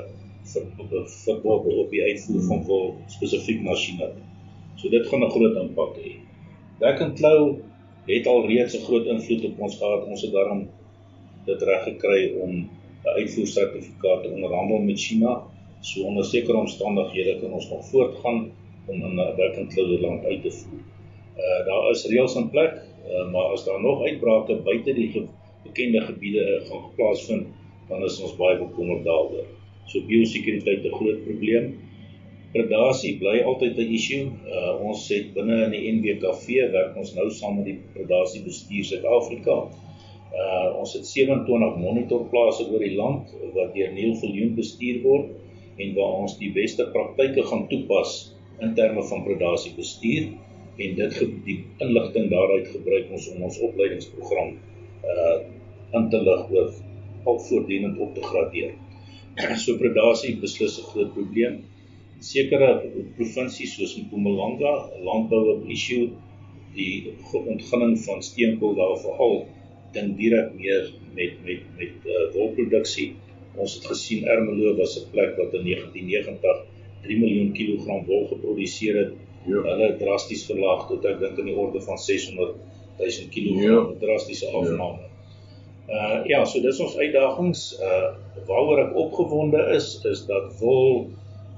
[0.44, 4.12] verbod op die uitvoer van wol spesifiek na China.
[4.76, 6.12] So dit gaan 'n groot impak hê.
[6.80, 7.58] Back and Claw
[8.08, 10.06] het al reeds 'n groot invloed op ons gehad.
[10.06, 10.68] Ons het daarom
[11.46, 12.52] dit reg gekry om
[13.06, 15.44] 'n uitvoersertifikaat te onderhandel met China.
[15.82, 18.52] So onder sekere omstandighede kan ons nog voortgaan
[18.88, 20.84] om 'n werkend land uit te voer.
[21.38, 25.26] Uh daar is reëls in plek, uh, maar as daar nog uitbrake buite die ge
[25.64, 27.48] bekende gebiede gaan plaasvind,
[27.90, 29.46] dan is ons baie bekommerd daaroor.
[29.86, 31.80] So biosekuriteit 'n groot probleem.
[32.52, 34.26] Predasie bly altyd 'n issue.
[34.48, 38.84] Uh ons het binne in die NWKV werk ons nou saam met die Predasie Bestuur
[38.84, 39.70] Suid-Afrika
[40.32, 45.34] Uh ons het 27 monitorplase oor die land wat deur Neil Viljoen bestuur word
[45.78, 50.32] en waar ons die beste praktyke gaan toepas in terme van predasie bestuur
[50.82, 54.56] en dit die inligting daaruit gebruik ons om ons opleidingsprogram
[55.16, 55.40] uh
[56.00, 56.70] in te lig oor
[57.28, 58.70] al voortdurend op te gradeer.
[59.64, 61.58] so predasie beslis 'n groot probleem.
[62.20, 62.70] Sekere
[63.18, 64.72] provinsies soos Mpumalanga,
[65.08, 66.12] landbou op issue
[66.76, 69.36] die ontginning van steenkool daar veral
[69.96, 73.10] ding direk meer met met met uh, wolproduksie.
[73.56, 76.66] Ons het gesien Ermelo was 'n plek wat in 1990
[77.04, 79.14] 3 miljoen kilogram wol geproduseer het.
[79.46, 79.62] Ja.
[79.62, 82.56] Hulle het drasties verlaag tot ek dink in die orde van 600
[82.98, 84.00] 000 kilogram, ja.
[84.00, 84.52] drastiese ja.
[84.52, 85.02] afname.
[85.02, 85.10] Ja.
[85.92, 87.64] Uh ja, so dis ons uitdagings.
[87.82, 88.14] Uh
[88.48, 91.10] waaroor ek opgewonde is is dat wol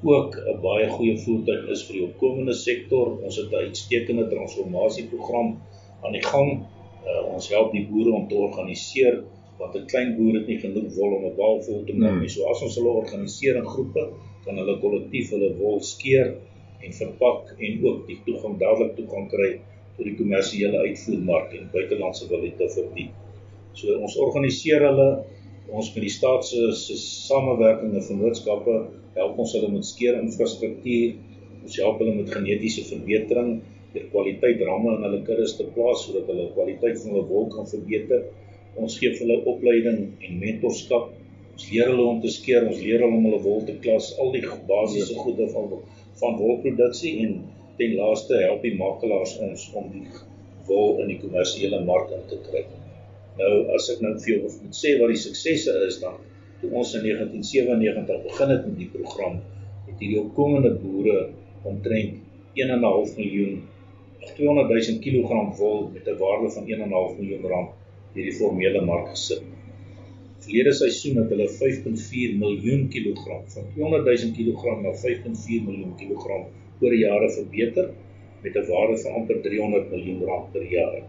[0.03, 3.13] ook 'n baie goeie voertuig is vir die opkomende sektor.
[3.21, 5.59] Ons het 'n uitstekende transformasieprogram
[6.01, 6.65] aan die gang.
[7.05, 9.23] Uh ons help die boere om te organiseer
[9.59, 12.29] want 'n klein boer het nie genoeg wol om 'n baal vol te maak nie.
[12.29, 12.35] Hmm.
[12.35, 14.03] So as ons hulle organiseer in groepe,
[14.45, 16.35] kan hulle kollektief hulle wol skeer
[16.83, 19.51] en verpak en ook die toegang dadelik toe kan kry
[19.97, 23.09] tot die kommersiële uitvoermark en buitelandse valuta vir die
[23.73, 25.07] So ons organiseer hulle
[25.73, 28.75] ons met die staat se se samewerking en vennootskappe
[29.17, 31.15] help ons hulle met skeer infrastruktuur.
[31.63, 33.61] Ons help hulle met genetiese verbetering,
[33.93, 37.69] die kwaliteit ramme in hulle kuddes te plaas sodat hulle kwaliteit van hulle wol kan
[37.69, 38.25] verbeter.
[38.75, 41.11] Ons gee hulle opleiding en mentorskap.
[41.53, 44.31] Ons leer hulle om te skeer, ons leer hulle om hulle wol te klas, al
[44.33, 45.69] die basiese goede van
[46.21, 47.33] van wolproduksie en
[47.77, 50.05] ten laaste help die makelaars ons om die
[50.67, 52.63] wol in die kommersiële mark in te kry.
[53.39, 56.19] Nou as ek nou vir jou moet sê wat die suksesse is dan
[56.61, 59.39] toe ons in 1997 begin het met die program
[59.87, 61.17] het hierdie opkomende boere
[61.69, 62.19] omtrent
[62.61, 63.63] 1.5 miljoen
[64.37, 67.82] 200 000 kg wol met 'n waarde van 1.5 miljoen rand
[68.13, 69.43] hierdie formele mark gesit.
[70.43, 76.47] Verlede seisoen het hulle 5.4 miljoen kilogram van 200 000 kg na 5.4 miljoen kilogram
[76.83, 77.91] oor jare verbeter
[78.43, 81.03] met 'n waarde van amper 300 miljoen rand per jaar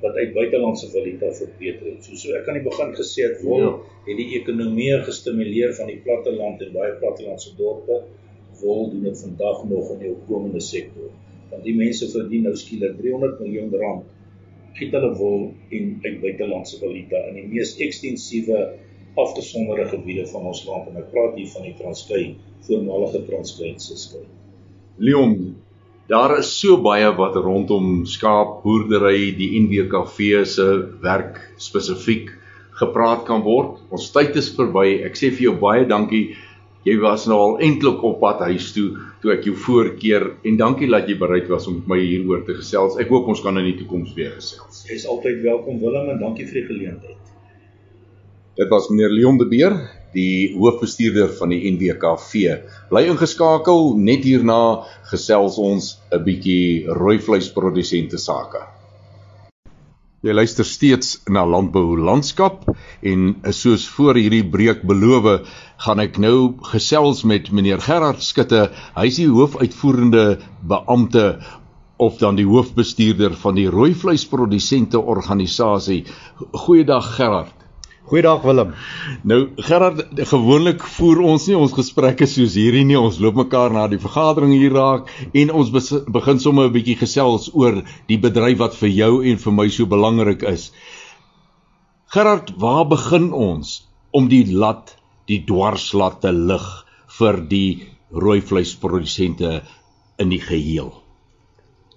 [0.00, 2.04] wat uit buitelandse valuta verbeter het.
[2.04, 3.70] So so ek kan nie begin gesê het wol ja.
[4.08, 8.02] het die ekonomie gestimuleer van die platteland en baie plattelandse dorpe
[8.60, 11.08] wol doen dit vandag nog in die opkomende sektor.
[11.50, 14.04] Want die mense verdien nou skielik 300 miljoen rand
[14.78, 18.64] giet hulle wol in uit buitelandse valuta in die mees ekstensiewe
[19.16, 22.24] afgesonderde gebiede van ons land en ek praat hier van die Transkei,
[22.68, 24.26] voormalige Transkei se skei.
[25.00, 25.56] Leon,
[26.06, 30.66] Daar is so baie wat rondom skaapboerdery, die NWKV se
[31.02, 32.28] werk spesifiek
[32.78, 33.80] gepraat kan word.
[33.90, 35.00] Ons tyd is verby.
[35.02, 36.36] Ek sê vir jou baie dankie.
[36.86, 40.86] Jy was nou al eintlik op pad huis toe toe ek jou voorkeer en dankie
[40.86, 42.94] dat jy bereid was om met my hieroor te gesels.
[43.02, 44.84] Ek hoop ons kan in die toekoms weer gesels.
[44.86, 47.32] Jy is altyd welkom Willem en dankie vir die geleentheid.
[48.56, 49.74] Dit was meneer Leon de Beer
[50.14, 52.54] die hoofbestuurder van die NWKV.
[52.88, 58.62] Bly ingeskakel, net hierna gesels ons 'n bietjie rooi vleisprodusente sake.
[60.26, 62.64] Jy luister steeds na Landbou Landskap
[63.06, 65.44] en soos voor hierdie breek beloof,
[65.84, 68.64] gaan ek nou gesels met meneer Gerard Skutte.
[68.96, 70.24] Hy is die hoofuitvoerende
[70.66, 71.28] beampte
[72.02, 76.02] of dan die hoofbestuurder van die rooi vleisprodusente organisasie.
[76.66, 77.54] Goeiedag Gerard.
[78.06, 78.68] Goeiedag Willem.
[79.26, 82.94] Nou Gerard, gewoonlik voer ons nie ons gesprekke soos hierdie nie.
[82.94, 85.72] Ons loop mekaar na die vergadering hier raak en ons
[86.14, 89.90] begin sommer 'n bietjie gesels oor die bedryf wat vir jou en vir my so
[89.90, 90.70] belangrik is.
[92.14, 94.94] Gerard, waar begin ons om die lat,
[95.26, 96.68] die dwarslat te lig
[97.18, 99.62] vir die rooi vleisprodusente
[100.18, 100.94] in die geheel?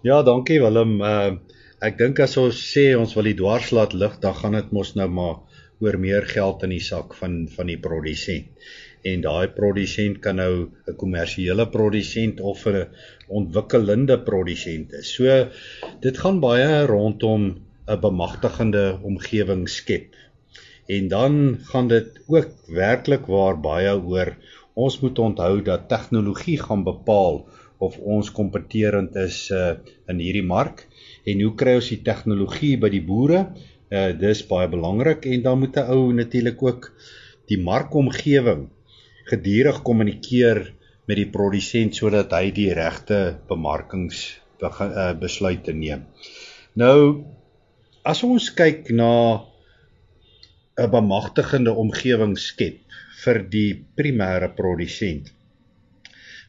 [0.01, 1.01] Ja, dankie Willem.
[1.01, 1.37] Uh
[1.81, 5.07] ek dink as ons sê ons wil die dwarslat lig, dan gaan dit mos nou
[5.07, 5.37] maar
[5.79, 8.47] oor meer geld in die sak van van die produsent.
[9.07, 10.53] En daai produsent kan nou
[10.87, 12.87] 'n kommersiële produsent of 'n
[13.27, 15.13] ontwikkelende produsent is.
[15.15, 15.47] So
[16.01, 17.43] dit gaan baie rondom
[17.87, 20.15] 'n bemagtigende omgewing skep.
[20.87, 24.35] En dan gaan dit ook werklik waar baie oor
[24.73, 29.75] ons moet onthou dat tegnologie gaan bepaal of ons kompeterend is uh,
[30.07, 30.87] in hierdie mark
[31.25, 33.45] en hoe kry ons die tegnologie by die boere
[33.89, 36.91] Uh dis baie belangrik en dan moet 'n ou natuurlik ook
[37.49, 38.67] die markomgewing
[39.31, 40.59] gedurig kommunikeer
[41.07, 44.19] met die produsent sodat hy die regte bemarkings
[44.61, 46.05] uh, besluite neem.
[46.77, 47.25] Nou
[48.05, 49.41] as ons kyk na
[50.77, 52.77] 'n bemagtigende omgewing skep
[53.23, 55.33] vir die primêre produsent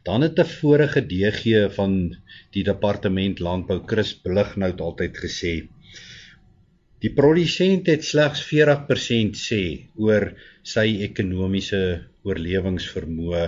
[0.05, 1.93] dan het 'n vorige DG van
[2.53, 5.55] die departement landbou Chris Blighnout altyd gesê
[7.01, 9.63] Die produsent het slegs 40% sê
[10.05, 10.27] oor
[10.73, 11.81] sy ekonomiese
[12.29, 13.45] oorlewingsvermoë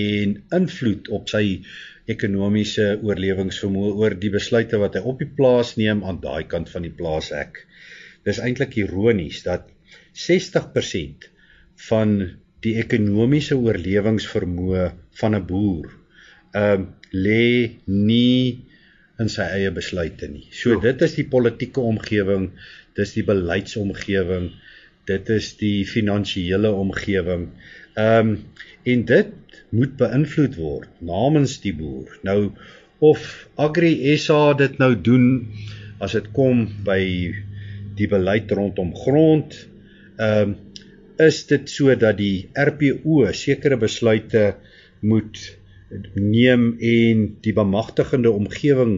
[0.00, 1.44] en invloed op sy
[2.12, 6.84] ekonomiese oorlewingsvermoë oor die besluite wat hy op die plaas neem aan daai kant van
[6.84, 7.62] die plaas ek.
[8.28, 9.70] Dis eintlik ironies dat
[10.26, 11.30] 60%
[11.88, 12.16] van
[12.66, 14.88] die ekonomiese oorlewingsvermoë
[15.22, 15.88] van 'n boer
[16.52, 18.60] ehm uh, lê nie
[19.20, 20.46] in sy eie besluite nie.
[20.52, 22.50] So dit is die politieke omgewing,
[23.00, 24.50] dis die beleidsomgewing,
[25.08, 27.50] dit is die finansiële omgewing.
[27.98, 28.36] Ehm um,
[28.88, 29.32] en dit
[29.76, 32.08] moet beïnvloed word namens die boer.
[32.24, 32.52] Nou
[33.04, 33.26] of
[33.60, 35.26] Agri SA dit nou doen
[36.00, 37.00] as dit kom by
[37.98, 39.56] die beleid rondom grond,
[40.16, 40.58] ehm um,
[41.20, 44.54] is dit so dat die RPO sekere besluite
[45.04, 45.36] moet
[46.14, 48.94] neem en die bemagtigende omgewing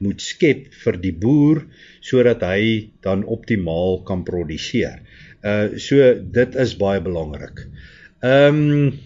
[0.00, 1.62] moet skep vir die boer
[2.04, 5.02] sodat hy dan optimaal kan produseer.
[5.44, 7.64] Uh so dit is baie belangrik.
[8.24, 8.98] Ehm um,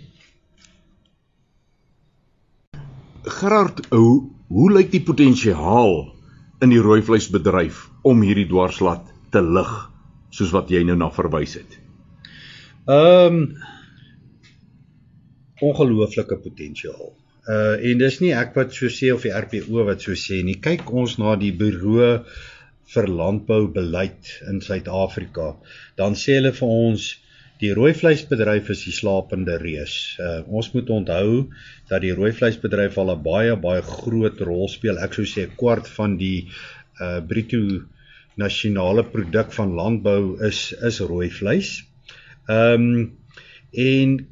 [3.24, 5.94] Gerard, hoe hoe lyk die potensiaal
[6.62, 9.72] in die rooi vleisbedryf om hierdie dwarslat te lig
[10.34, 11.78] soos wat jy nou na verwys het?
[12.84, 13.46] Ehm um,
[15.64, 17.14] ongelooflike potensiaal.
[17.44, 20.56] Uh en dis nie ek wat so sê of die RPO wat so sê nie.
[20.64, 22.24] Kyk ons na die bureau
[22.94, 25.54] vir landboubeleid in Suid-Afrika,
[25.96, 27.10] dan sê hulle vir ons
[27.60, 30.16] die rooi vleisbedryf is die slapende reus.
[30.20, 31.50] Uh ons moet onthou
[31.90, 34.98] dat die rooi vleisbedryf al 'n baie baie groot rol speel.
[34.98, 36.48] Ek sou sê 'n kwart van die
[37.00, 37.84] uh bruto
[38.36, 41.82] nasionale produk van landbou is is rooi vleis.
[42.48, 43.12] Ehm um,
[43.72, 44.26] en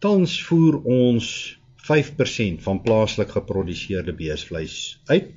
[0.00, 1.57] tans voer ons
[1.88, 5.32] 5% van plaaslik geproduseerde beesvleis uit.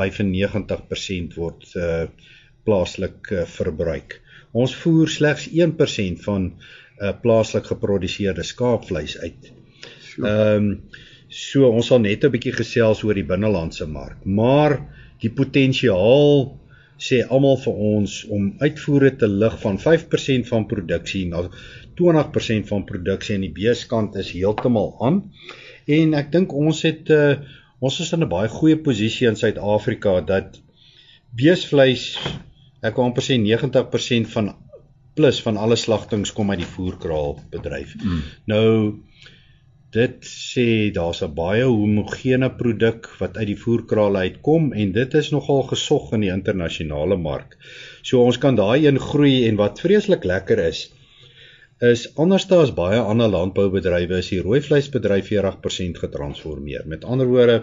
[0.00, 2.04] 95% word uh
[2.64, 4.18] plaaslik uh, verbruik.
[4.52, 6.50] Ons voer slegs 1% van
[7.00, 9.52] uh plaaslik geproduseerde skaapvleis uit.
[10.20, 10.74] Ehm um,
[11.30, 14.72] so ons sal net 'n bietjie gesels oor die binnelandse mark, maar
[15.22, 16.58] die potensiaal
[17.00, 21.46] sê almal vir ons om uitvoere te lig van 5% van produksie na
[22.00, 25.22] 20% van produksie aan die beeskant is heeltemal aan.
[25.98, 27.36] En ek dink ons het uh,
[27.80, 30.60] ons is in 'n baie goeie posisie in Suid-Afrika dat
[31.36, 32.04] beesvleis
[32.82, 34.52] ek wil amper sê 90% van
[35.18, 37.96] plus van alle slagtings kom uit die voerkraal bedryf.
[37.98, 38.20] Mm.
[38.52, 38.68] Nou
[39.90, 45.30] dit sê daar's 'n baie homogene produk wat uit die voerkraal uitkom en dit is
[45.30, 47.58] nogal gesog in die internasionale mark.
[48.02, 50.90] So ons kan daai een groei en wat vreeslik lekker is
[51.80, 56.84] is anderste as baie ander landboubedrywe is die rooi vleisbedryf 40% getransformeer.
[56.84, 57.62] Met ander woorde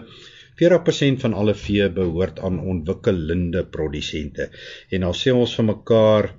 [0.58, 4.48] 40% van alle vee behoort aan ontwikkelende produsente.
[4.90, 6.30] En dan sê ons vir mekaar,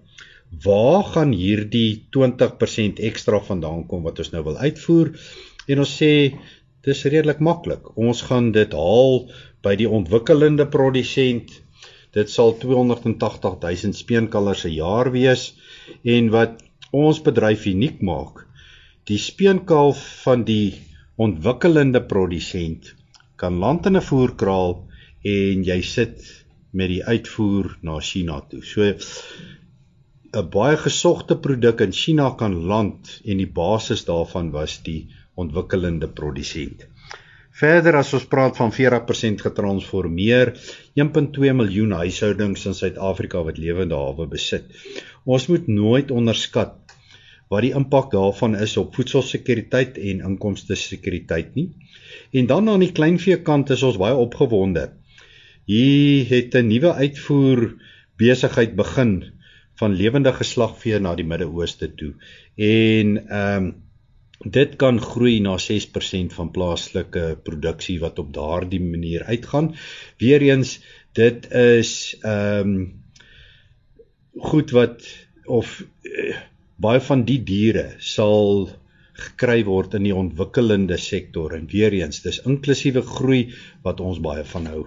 [0.65, 5.13] waar gaan hierdie 20% ekstra vandaan kom wat ons nou wil uitvoer?
[5.71, 6.13] En ons sê
[6.83, 7.93] dis redelik maklik.
[7.95, 9.29] Ons gaan dit haal
[9.63, 11.53] by die ontwikkelende produsent.
[12.11, 15.53] Dit sal 280 000 speenkalvers se jaar wees
[16.03, 16.59] en wat
[16.91, 18.45] ons bedryf uniek maak.
[19.09, 20.73] Die speenkalf van die
[21.17, 22.93] ontwikkelende produsent
[23.35, 24.71] kan land in 'n voerkraal
[25.23, 26.23] en jy sit
[26.71, 28.61] met die uitvoer na China toe.
[28.63, 35.07] So 'n baie gesogte produk in China kan land en die basis daarvan was die
[35.35, 36.85] ontwikkelende produsent.
[37.59, 40.53] Verder as ons praat van 40% getransformeer,
[40.95, 44.69] 1.2 miljoen huishoudings in Suid-Afrika wat lewende hawe besit.
[45.27, 46.77] Ons moet nooit onderskat
[47.51, 51.67] wat die impak daarvan is op voedselsekuriteit en inkomste sekuriteit nie.
[52.31, 54.91] En dan aan die kleinvee kant is ons baie opgewonde.
[55.67, 57.75] Hier het 'n nuwe uitvoer
[58.17, 59.33] besigheid begin
[59.81, 62.13] van lewende geslagvee na die Midde-Ooste toe.
[62.55, 63.88] En ehm um,
[64.39, 69.73] dit kan groei na 6% van plaaslike produksie wat op daardie manier uitgaan.
[70.17, 70.79] Weereens
[71.13, 72.93] dit is ehm um,
[74.39, 75.03] goed wat
[75.45, 76.35] of uh,
[76.79, 78.69] baie van die diere sal
[79.19, 83.41] gekry word in die ontwikkelende sektor en weer eens dis inklusiewe groei
[83.83, 84.85] wat ons baie van hou.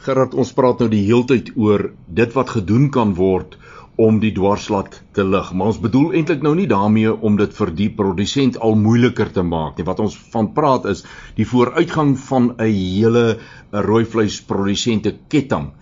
[0.00, 3.58] Gerard, ons praat nou die heeltyd oor dit wat gedoen kan word
[3.96, 7.70] om die dwarslat te lig, maar ons bedoel eintlik nou nie daarmee om dit vir
[7.76, 9.84] die produsent al moeiliker te maak nie.
[9.84, 11.04] Wat ons van praat is
[11.36, 13.38] die vooruitgang van 'n hele
[13.72, 15.72] rooi vleisprodusente ketting.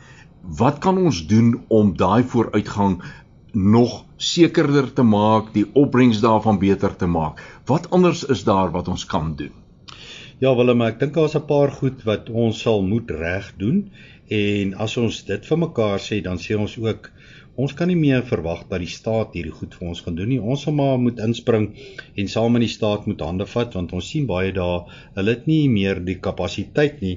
[0.59, 3.03] Wat kan ons doen om daai vooruitgang
[3.53, 7.41] nog sekerder te maak, die opbrengs daarvan beter te maak.
[7.67, 9.53] Wat anders is daar wat ons kan doen?
[10.39, 13.91] Ja, Willem, ek dink daar's 'n paar goed wat ons sal moet reg doen
[14.29, 17.11] en as ons dit vir mekaar sê, dan sê ons ook
[17.59, 20.39] ons kan nie meer verwag dat die staat hierdie goed vir ons gaan doen nie.
[20.39, 21.73] Ons sal maar moet inspring
[22.15, 25.49] en saam met die staat moet hande vat want ons sien baie daar, hulle het
[25.51, 27.17] nie meer die kapasiteit nie.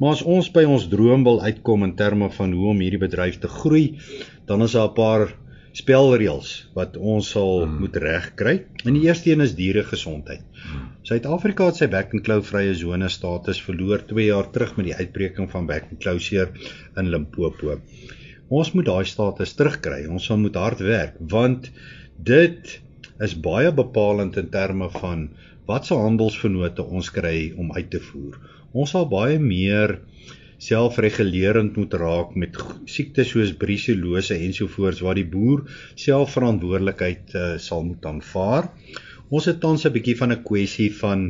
[0.00, 3.36] Maar as ons by ons droom wil uitkom in terme van hoe om hierdie bedryf
[3.42, 3.98] te groei,
[4.48, 5.34] dan is daar 'n paar
[5.76, 7.80] spelreëls wat ons sal hmm.
[7.80, 8.56] moet regkry.
[8.84, 10.44] En die eerste een is dieregesondheid.
[11.06, 14.96] Suid-Afrika het sy back and claw vrye sone status verloor 2 jaar terug met die
[14.96, 16.48] uitbreking van back and claw seer
[16.98, 17.76] in Limpopo.
[18.50, 20.00] Ons moet daai status terugkry.
[20.10, 21.70] Ons sal moet hard werk want
[22.32, 22.74] dit
[23.22, 25.28] is baie bepalend in terme van
[25.70, 28.42] watse handelsvennote ons kry om uit te voer.
[28.74, 30.00] Ons sal baie meer
[30.58, 32.58] selfregulerend moet raak met
[32.90, 38.72] siektes soos brucellose ensovoorts waar die boer self verantwoordelikheid uh, sal moet aanvaar.
[39.28, 41.20] Ons het tans 'n bietjie van 'n kwessie van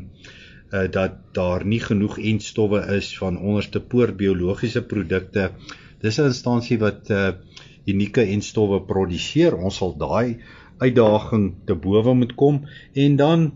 [0.73, 5.51] uh, dat daar nie genoeg entstowwe is van onderste poort biologiese produkte.
[6.03, 7.33] Dis 'n instansie wat uh,
[7.87, 9.57] unieke entstowwe produseer.
[9.57, 10.37] Ons sal daai
[10.79, 13.53] uitdaging te bowe moet kom en dan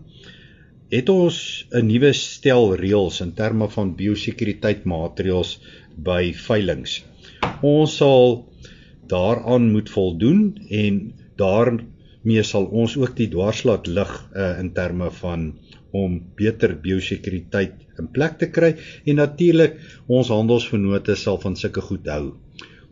[0.89, 5.59] het ons 'n nuwe stel reëls in terme van biosekuriteit maatreëls
[5.95, 7.03] by veilinge.
[7.61, 8.47] Ons sal
[9.07, 11.13] daaraan moet voldoen en
[12.21, 15.53] daarmee sal ons ook die dwarslaat lig uh, in terme van
[15.91, 22.07] om beter biosekuriteit in plek te kry en natuurlik ons handelsvennote sal van sulke goed
[22.07, 22.33] hou.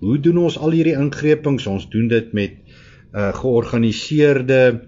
[0.02, 1.68] Hoe doen ons al hierdie ingreepings?
[1.68, 2.58] Ons doen dit met
[3.14, 4.82] uh, georganiseerde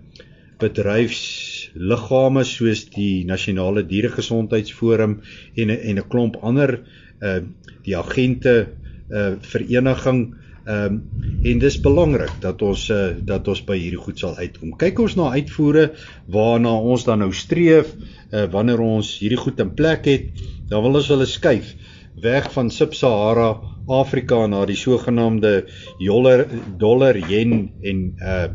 [0.60, 5.22] bedryfs liggame soos die Nasionale Dieregesondheidsforum
[5.56, 6.82] en en 'n klomp ander
[7.22, 7.42] uh
[7.86, 8.68] die agente
[9.10, 11.02] uh vereniging um
[11.44, 14.76] en dis belangrik dat ons uh dat ons by hierdie goed sal uitkom.
[14.78, 15.92] Kyk ons na uitvoere
[16.30, 17.96] waarna ons dan nou streef
[18.32, 20.30] uh wanneer ons hierdie goed in plek het,
[20.70, 21.74] dan wil ons hulle skuif
[22.22, 23.56] weg van Sub-Sahara
[23.88, 25.66] Afrika na die sogenaamde
[26.00, 26.46] dollar
[26.78, 28.48] dollar yen en uh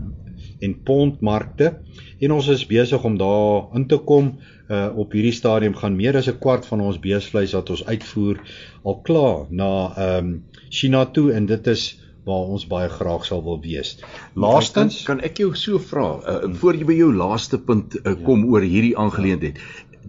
[0.60, 1.74] en pond markte
[2.20, 4.36] en ons is besig om daar in te kom.
[4.70, 8.40] Uh op hierdie stadium gaan meer as 'n kwart van ons beesvleis wat ons uitvoer
[8.84, 11.86] al klaar na ehm um, China toe en dit is
[12.26, 13.94] waar ons baie graag sal wil wees.
[14.34, 18.16] Laastens kan, kan ek jou so vra uh, voor jy by jou laaste punt uh,
[18.26, 18.50] kom ja.
[18.56, 19.60] oor hierdie aangeleentheid.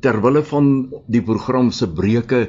[0.02, 0.72] Terwille van
[1.06, 2.48] die program se breuke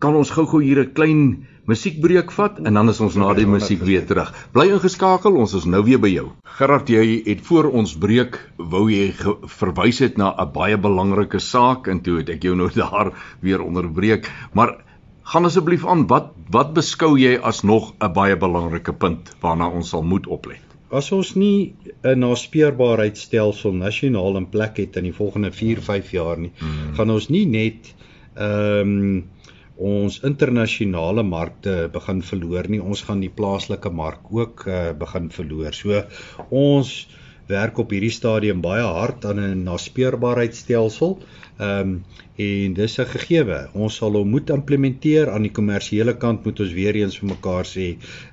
[0.00, 1.22] kan ons gou-gou hier 'n klein
[1.68, 4.30] musiekbreek vat en dan is ons na die musiek weer terug.
[4.56, 6.30] Bly ingeskakel, ons is nou weer by jou.
[6.56, 9.12] Gerard, jy het voor ons breek wou jy
[9.58, 13.60] verwys het na 'n baie belangrike saak en toe het ek jou nou daar weer
[13.60, 14.78] onderbreek, maar
[15.28, 19.90] gaan asseblief aan, wat wat beskou jy as nog 'n baie belangrike punt waarna ons
[19.92, 20.64] sal moet oplet?
[20.90, 26.52] As ons nie 'n naspeurbaarheidstelsel nasionaal in plek het in die volgende 4-5 jaar nie,
[26.58, 26.94] hmm.
[26.94, 27.94] gaan ons nie net
[28.36, 29.24] ehm um,
[29.78, 32.80] ons internasionale markte begin verloor nie.
[32.82, 35.72] Ons gaan die plaaslike mark ook uh, begin verloor.
[35.72, 36.02] So
[36.50, 37.06] ons
[37.48, 41.18] werk op hierdie stadium baie hard aan 'n naspeurbaarheidstelsel.
[41.58, 42.04] Ehm um,
[42.36, 43.68] en dis 'n gegewe.
[43.72, 47.64] Ons sal hom moet implementeer aan die kommersiële kant moet ons weer eens vir mekaar
[47.64, 47.86] sê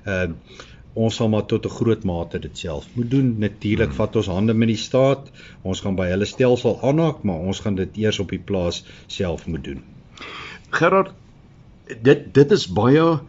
[0.04, 0.64] ehm uh,
[0.96, 3.34] ons sal maar tot 'n groot mate dit self moet doen.
[3.38, 3.96] Natuurlik hmm.
[3.96, 5.30] vat ons hande met die staat.
[5.62, 9.46] Ons gaan by hulle stelsel aanhaak, maar ons gaan dit eers op die plaas self
[9.46, 9.82] moet doen.
[10.70, 11.12] Gerard,
[12.02, 13.20] dit dit is baie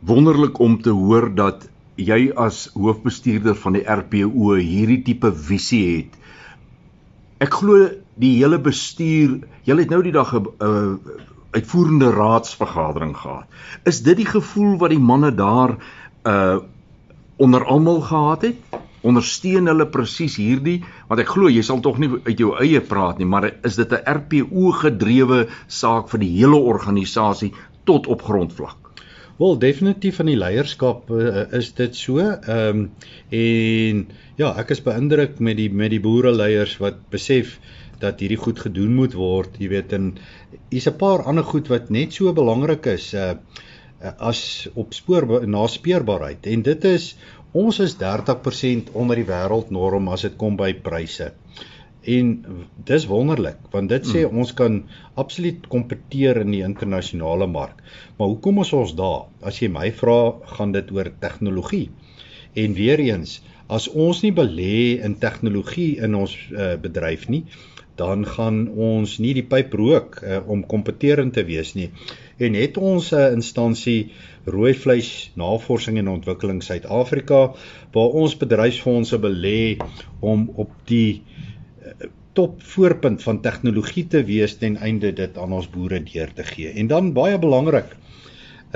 [0.00, 1.68] wonderlik om te hoor dat
[1.98, 6.18] jy as hoofbestuurder van die RPO hierdie tipe visie het.
[7.42, 7.88] Ek glo
[8.18, 10.96] die hele bestuur, julle het nou die dag 'n uh,
[11.54, 13.46] uitvoerende raadsvergadering gehad.
[13.84, 15.78] Is dit die gevoel wat die manne daar
[16.24, 16.58] uh
[17.38, 18.58] onder almal gehad het?
[19.06, 23.20] ondersteun hulle presies hierdie want ek glo jy sal tog nie uit jou eie praat
[23.20, 27.52] nie maar is dit 'n RPO gedrewe saak vir die hele organisasie
[27.84, 28.87] tot op grondvlak
[29.38, 32.84] Wel definitief van die leierskap uh, is dit so ehm um,
[33.30, 34.00] en
[34.40, 37.58] ja ek is beïndruk met die met die boere leiers wat besef
[38.02, 40.12] dat hierdie goed gedoen moet word jy weet en
[40.70, 43.34] hier's 'n paar ander goed wat net so belangrik is uh,
[44.18, 47.14] as op spoor naspeurbaarheid en dit is
[47.56, 51.30] Ons is 30% onder die wêreldnorm as dit kom by pryse.
[52.08, 52.28] En
[52.88, 54.40] dis wonderlik want dit sê mm.
[54.40, 54.76] ons kan
[55.22, 57.82] absoluut kompeteer in die internasionale mark.
[58.16, 59.26] Maar hoekom is ons daar?
[59.44, 60.18] As jy my vra,
[60.56, 61.88] gaan dit oor tegnologie.
[62.56, 63.38] En weer eens,
[63.68, 67.42] as ons nie belê in tegnologie in ons uh, bedryf nie,
[67.98, 71.90] dan gaan ons nie die pyp rook uh, om kompeterend te wees nie.
[72.38, 74.12] En het ons 'n uh, instansie
[74.46, 77.40] rooi vleis navorsing en ontwikkeling Suid-Afrika
[77.92, 79.76] waar ons bedryfsfondse belê
[80.20, 81.37] om op die uh,
[82.38, 86.70] top voorpunt van tegnologie te wees ten einde dit aan ons boere deur te gee.
[86.78, 87.96] En dan baie belangrik,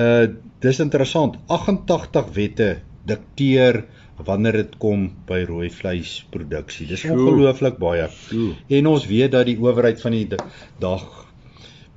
[0.02, 0.26] uh
[0.62, 2.68] dis interessant, 88 wette
[3.06, 3.82] dikteer
[4.22, 6.86] wanneer dit kom by rooi vleisproduksie.
[6.86, 8.06] Dis ongelooflik baie.
[8.28, 8.54] Sure.
[8.78, 10.28] En ons weet dat die owerheid van die
[10.82, 11.21] dag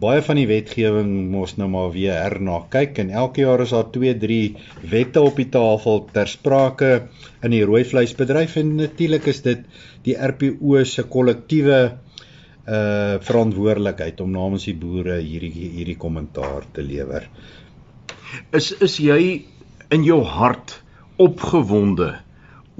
[0.03, 3.87] baie van die wetgewing mos nou maar weer herna kyk en elke jaar is daar
[3.93, 4.39] 2, 3
[4.91, 6.89] wette op die tafel ter sprake
[7.41, 9.63] in die rooi vleisbedryf en natuurlik is dit
[10.07, 11.79] die RPO se kollektiewe
[12.65, 17.27] uh verantwoordelikheid om namens die boere hierdie hierdie kommentaar te lewer.
[18.51, 19.45] Is is jy
[19.93, 20.79] in jou hart
[21.21, 22.15] opgewonde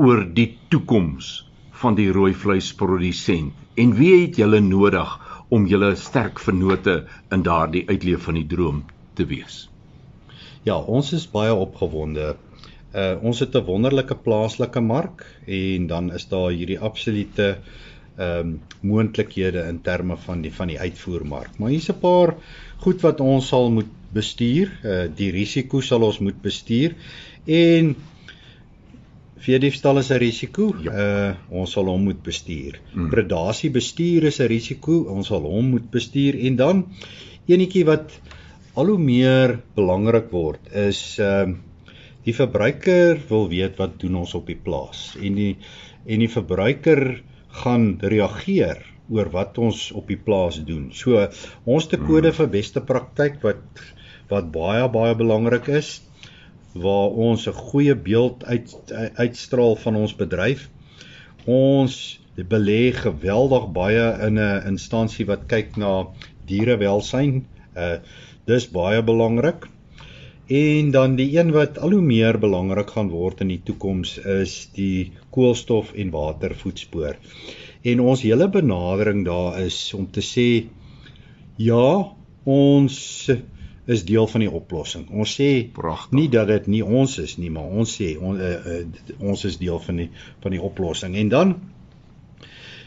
[0.02, 1.46] oor die toekoms
[1.82, 5.14] van die rooi vleisprodusent en wie het julle nodig
[5.50, 8.84] om julle sterk vennote in daardie uitleef van die droom
[9.14, 9.66] te wees.
[10.66, 12.36] Ja, ons is baie opgewonde.
[12.96, 17.58] Uh ons het 'n wonderlike plaaslike mark en dan is daar hierdie absolute
[18.18, 21.58] ehm um, moontlikhede in terme van die van die uitvoermark.
[21.58, 22.36] Maar hier's 'n paar
[22.78, 24.72] goed wat ons sal moet bestuur.
[24.84, 26.96] Uh die risiko sal ons moet bestuur
[27.46, 27.96] en
[29.46, 30.72] Veediefstal is 'n risiko.
[30.82, 30.92] Ja.
[30.92, 32.80] Uh ons sal hom moet bestuur.
[32.94, 33.10] Mm.
[33.14, 35.04] Predasie bestuur is 'n risiko.
[35.16, 36.86] Ons sal hom moet bestuur en dan
[37.46, 38.16] enetjie wat
[38.74, 41.46] al hoe meer belangrik word is uh
[42.26, 45.54] die verbruiker wil weet wat doen ons op die plaas en die
[46.06, 47.22] en die verbruiker
[47.62, 48.82] gaan reageer
[49.14, 50.90] oor wat ons op die plaas doen.
[50.92, 51.28] So
[51.66, 52.38] ons te kode mm.
[52.40, 53.62] vir beste praktyk wat
[54.32, 56.00] wat baie baie belangrik is
[56.76, 58.76] waar ons 'n goeie beeld uit
[59.16, 60.70] uitstraal van ons bedryf.
[61.46, 66.08] Ons belê geweldig baie in 'n instansie wat kyk na
[66.46, 67.46] dierewelsyn.
[67.76, 67.98] Uh
[68.46, 69.68] dis baie belangrik.
[70.48, 74.70] En dan die een wat al hoe meer belangrik gaan word in die toekoms is
[74.74, 77.16] die koolstof en watervoetspoor.
[77.82, 80.68] En ons hele benadering daar is om te sê
[81.58, 82.12] ja,
[82.44, 83.32] ons
[83.86, 85.06] is deel van die oplossing.
[85.14, 86.18] Ons sê Prachtig.
[86.18, 89.58] nie dat dit nie ons is nie, maar ons sê on, uh, uh, ons is
[89.62, 90.10] deel van die
[90.44, 91.16] van die oplossing.
[91.16, 91.56] En dan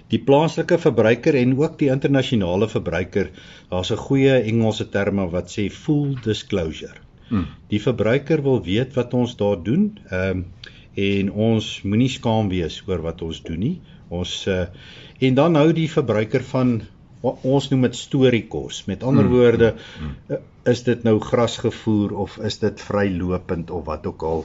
[0.08, 3.30] die plaaslike verbruiker en ook die internasionale verbruiker,
[3.70, 6.98] daar's 'n goeie Engelse term wat sê full disclosure.
[7.28, 7.46] Hmm.
[7.68, 9.98] Die verbruiker wil weet wat ons daar doen.
[10.10, 10.44] Ehm um,
[10.98, 13.80] en ons moenie skaam wees oor wat ons doen nie.
[14.08, 14.64] Ons uh,
[15.20, 16.80] en dan hou die verbruiker van
[17.22, 18.84] ons noem dit storiekos.
[18.86, 19.32] Met ander hmm.
[19.32, 20.40] woorde, hmm.
[20.70, 24.44] Is dit nou grasgevoer of is dit vrylopend of wat ook al.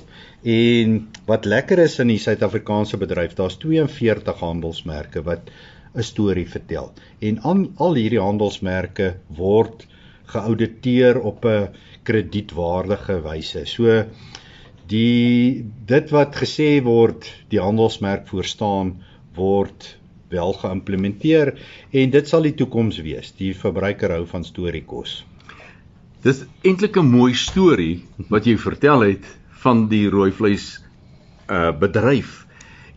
[0.55, 0.97] En
[1.29, 5.51] wat lekker is in die Suid-Afrikaanse bedryf, daar's 42 handelsmerke wat
[5.95, 6.91] 'n storie vertel.
[7.19, 9.87] En aan al hierdie handelsmerke word
[10.33, 11.69] geauditeer op 'n
[12.03, 13.65] kredietwaardige wyse.
[13.65, 14.05] So
[14.87, 19.03] die dit wat gesê word die handelsmerk voorstaan
[19.35, 19.97] word
[20.29, 21.53] wel geïmplementeer
[21.91, 23.31] en dit sal die toekoms wees.
[23.37, 25.23] Die verbruiker hou van storiekos.
[26.23, 29.25] Dis eintlik 'n mooi storie wat jy vertel het
[29.63, 30.79] van die rooi vleis
[31.51, 32.45] uh bedryf.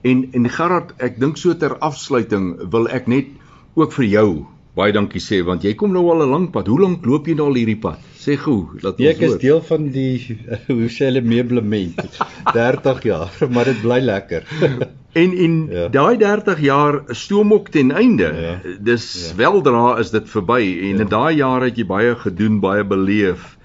[0.07, 3.27] En en Gerard, ek dink so ter afsluiting wil ek net
[3.75, 4.31] ook vir jou
[4.77, 6.69] baie dankie sê want jy kom nou al 'n lang pad.
[6.69, 7.99] Hoe lank loop jy nou al hierdie pad?
[8.21, 9.29] Sê gou, laat nee, ons hoor.
[9.29, 10.37] Ek is deel van die
[10.69, 12.21] hoe sê hulle meublement.
[12.59, 14.47] 30 jaar, maar dit bly lekker.
[15.17, 15.89] En en ja.
[15.89, 18.27] daai 30 jaar stoomok ten einde.
[18.37, 18.75] Ja.
[18.85, 19.37] Dis ja.
[19.37, 21.07] weldra is dit verby en ja.
[21.07, 23.57] in daai jare het jy baie gedoen, baie beleef.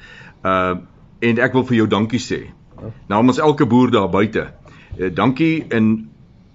[0.47, 0.80] Uh
[1.22, 2.39] en ek wil vir jou dankie sê.
[2.80, 2.93] Ja.
[3.12, 4.47] Namens elke boer daar buite.
[4.95, 5.91] Uh, dankie en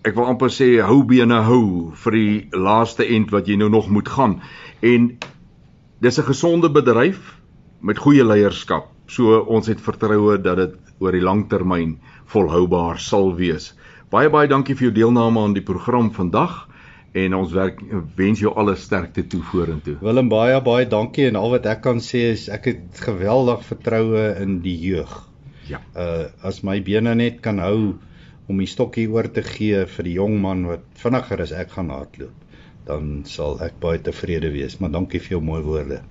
[0.07, 1.63] ek wil amper sê hou bene hou
[2.05, 4.39] vir die laaste end wat jy nou nog moet gaan.
[4.83, 5.17] En
[6.01, 7.41] dis 'n gesonde bedryf
[7.81, 8.87] met goeie leierskap.
[9.09, 13.75] So ons het vertroue dat dit oor die lang termyn volhoubaar sal wees.
[14.11, 16.69] Baie baie dankie vir jou deelname aan die program vandag
[17.15, 17.81] en ons werk
[18.17, 19.97] wens jou alle sterkte toe vorentoe.
[20.01, 24.37] Willem baie baie dankie en al wat ek kan sê is ek het geweldig vertroue
[24.41, 25.29] in die jeug.
[25.67, 25.81] Ja.
[25.97, 27.97] Uh as my bene net kan hou
[28.49, 31.91] om die stokkie oor te gee vir die jong man wat vinniger as ek gaan
[31.91, 32.35] hardloop,
[32.87, 34.79] dan sal ek baie tevrede wees.
[34.81, 36.03] Maar dankie vir jou mooi woorde.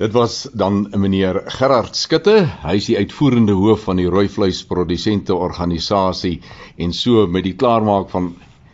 [0.00, 5.34] Dit was dan meneer Gerard Skutte, hy is die uitvoerende hoof van die rooi vleisprodusente
[5.36, 6.38] organisasie
[6.80, 8.32] en so met die klaarmaak van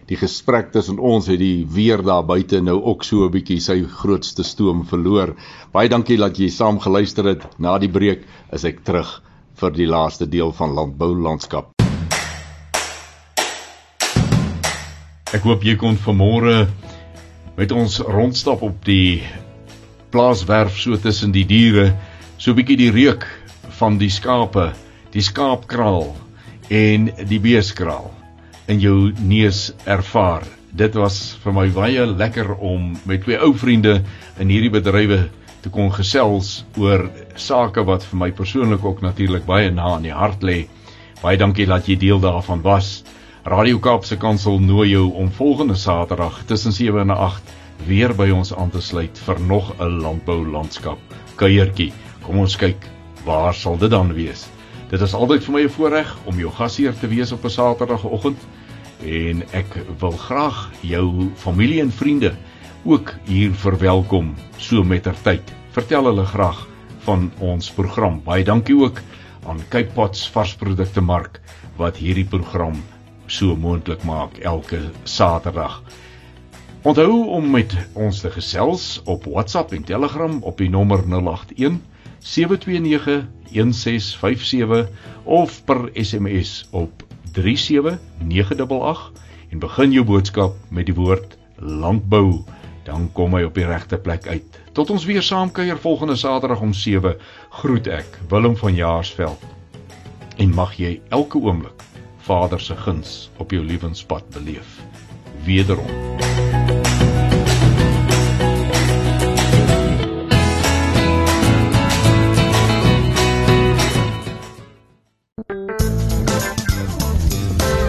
[0.08, 3.82] die gesprek tussen ons het die weer daar buite nou ook so 'n bietjie sy
[4.00, 5.34] grootste stoom verloor.
[5.72, 7.42] Baie dankie dat jy saam geluister het.
[7.58, 9.22] Na die breek is ek terug
[9.60, 11.77] vir die laaste deel van landbou landskap.
[15.28, 16.62] Ek hoop jy kon vanmôre
[17.58, 19.20] met ons rondstap op die
[20.08, 21.90] plaaswerf so tussen die diere,
[22.40, 23.26] so bietjie die reuk
[23.76, 24.70] van die skape,
[25.12, 26.14] die skaapkraal
[26.72, 28.08] en die beeskraal
[28.72, 30.46] in jou neus ervaar.
[30.72, 33.98] Dit was vir my baie lekker om met twee ou vriende
[34.40, 35.26] in hierdie bedrywe
[35.60, 37.04] te kon gesels oor
[37.36, 40.62] sake wat vir my persoonlik ook natuurlik baie na in die hart lê.
[41.20, 43.02] Baie dankie dat jy deel daarvan was.
[43.48, 47.52] Radio Kaapse Kansel nooi jou om volgende Saterdag tussen 7 en 8
[47.86, 50.98] weer by ons aan te sluit vir nog 'n landbou landskap
[51.40, 51.92] kuiertjie.
[52.26, 52.76] Kom ons kyk,
[53.24, 54.44] waar sal dit dan wees?
[54.90, 58.36] Dit is altyd vir my 'n voorreg om jou gasheer te wees op 'n Saterdagoggend
[59.00, 62.34] en ek wil graag jou familie en vriende
[62.84, 65.54] ook hier verwelkom so mettertyd.
[65.70, 66.68] Vertel hulle graag
[66.98, 68.20] van ons program.
[68.24, 69.00] Baie dankie ook
[69.46, 71.40] aan Cape Pots varsprodukte mark
[71.76, 72.82] wat hierdie program
[73.28, 75.82] so moontlik maak elke Saterdag.
[76.82, 81.78] Onthou om met ons te gesels op WhatsApp en Telegram op die nommer 081
[82.18, 84.88] 729 1657
[85.24, 89.12] of per SMS op 37988
[89.50, 92.44] en begin jou boodskap met die woord landbou
[92.88, 94.60] dan kom hy op die regte plek uit.
[94.72, 97.18] Tot ons weer saam kuier volgende Saterdag om 7
[97.60, 99.44] groet ek Willem van Jaarsveld.
[100.38, 101.87] En mag jy elke oomblik
[102.28, 104.66] Vader se guns op jou lewenspad beleef.
[105.44, 105.86] Wederom.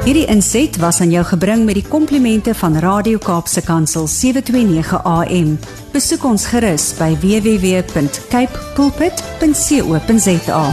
[0.03, 5.59] Hierdie inset was aan jou gebring met die komplimente van Radio Kaapse Kansel 729 AM.
[5.91, 10.63] Besoek ons gerus by www.cape pulpit.co.za.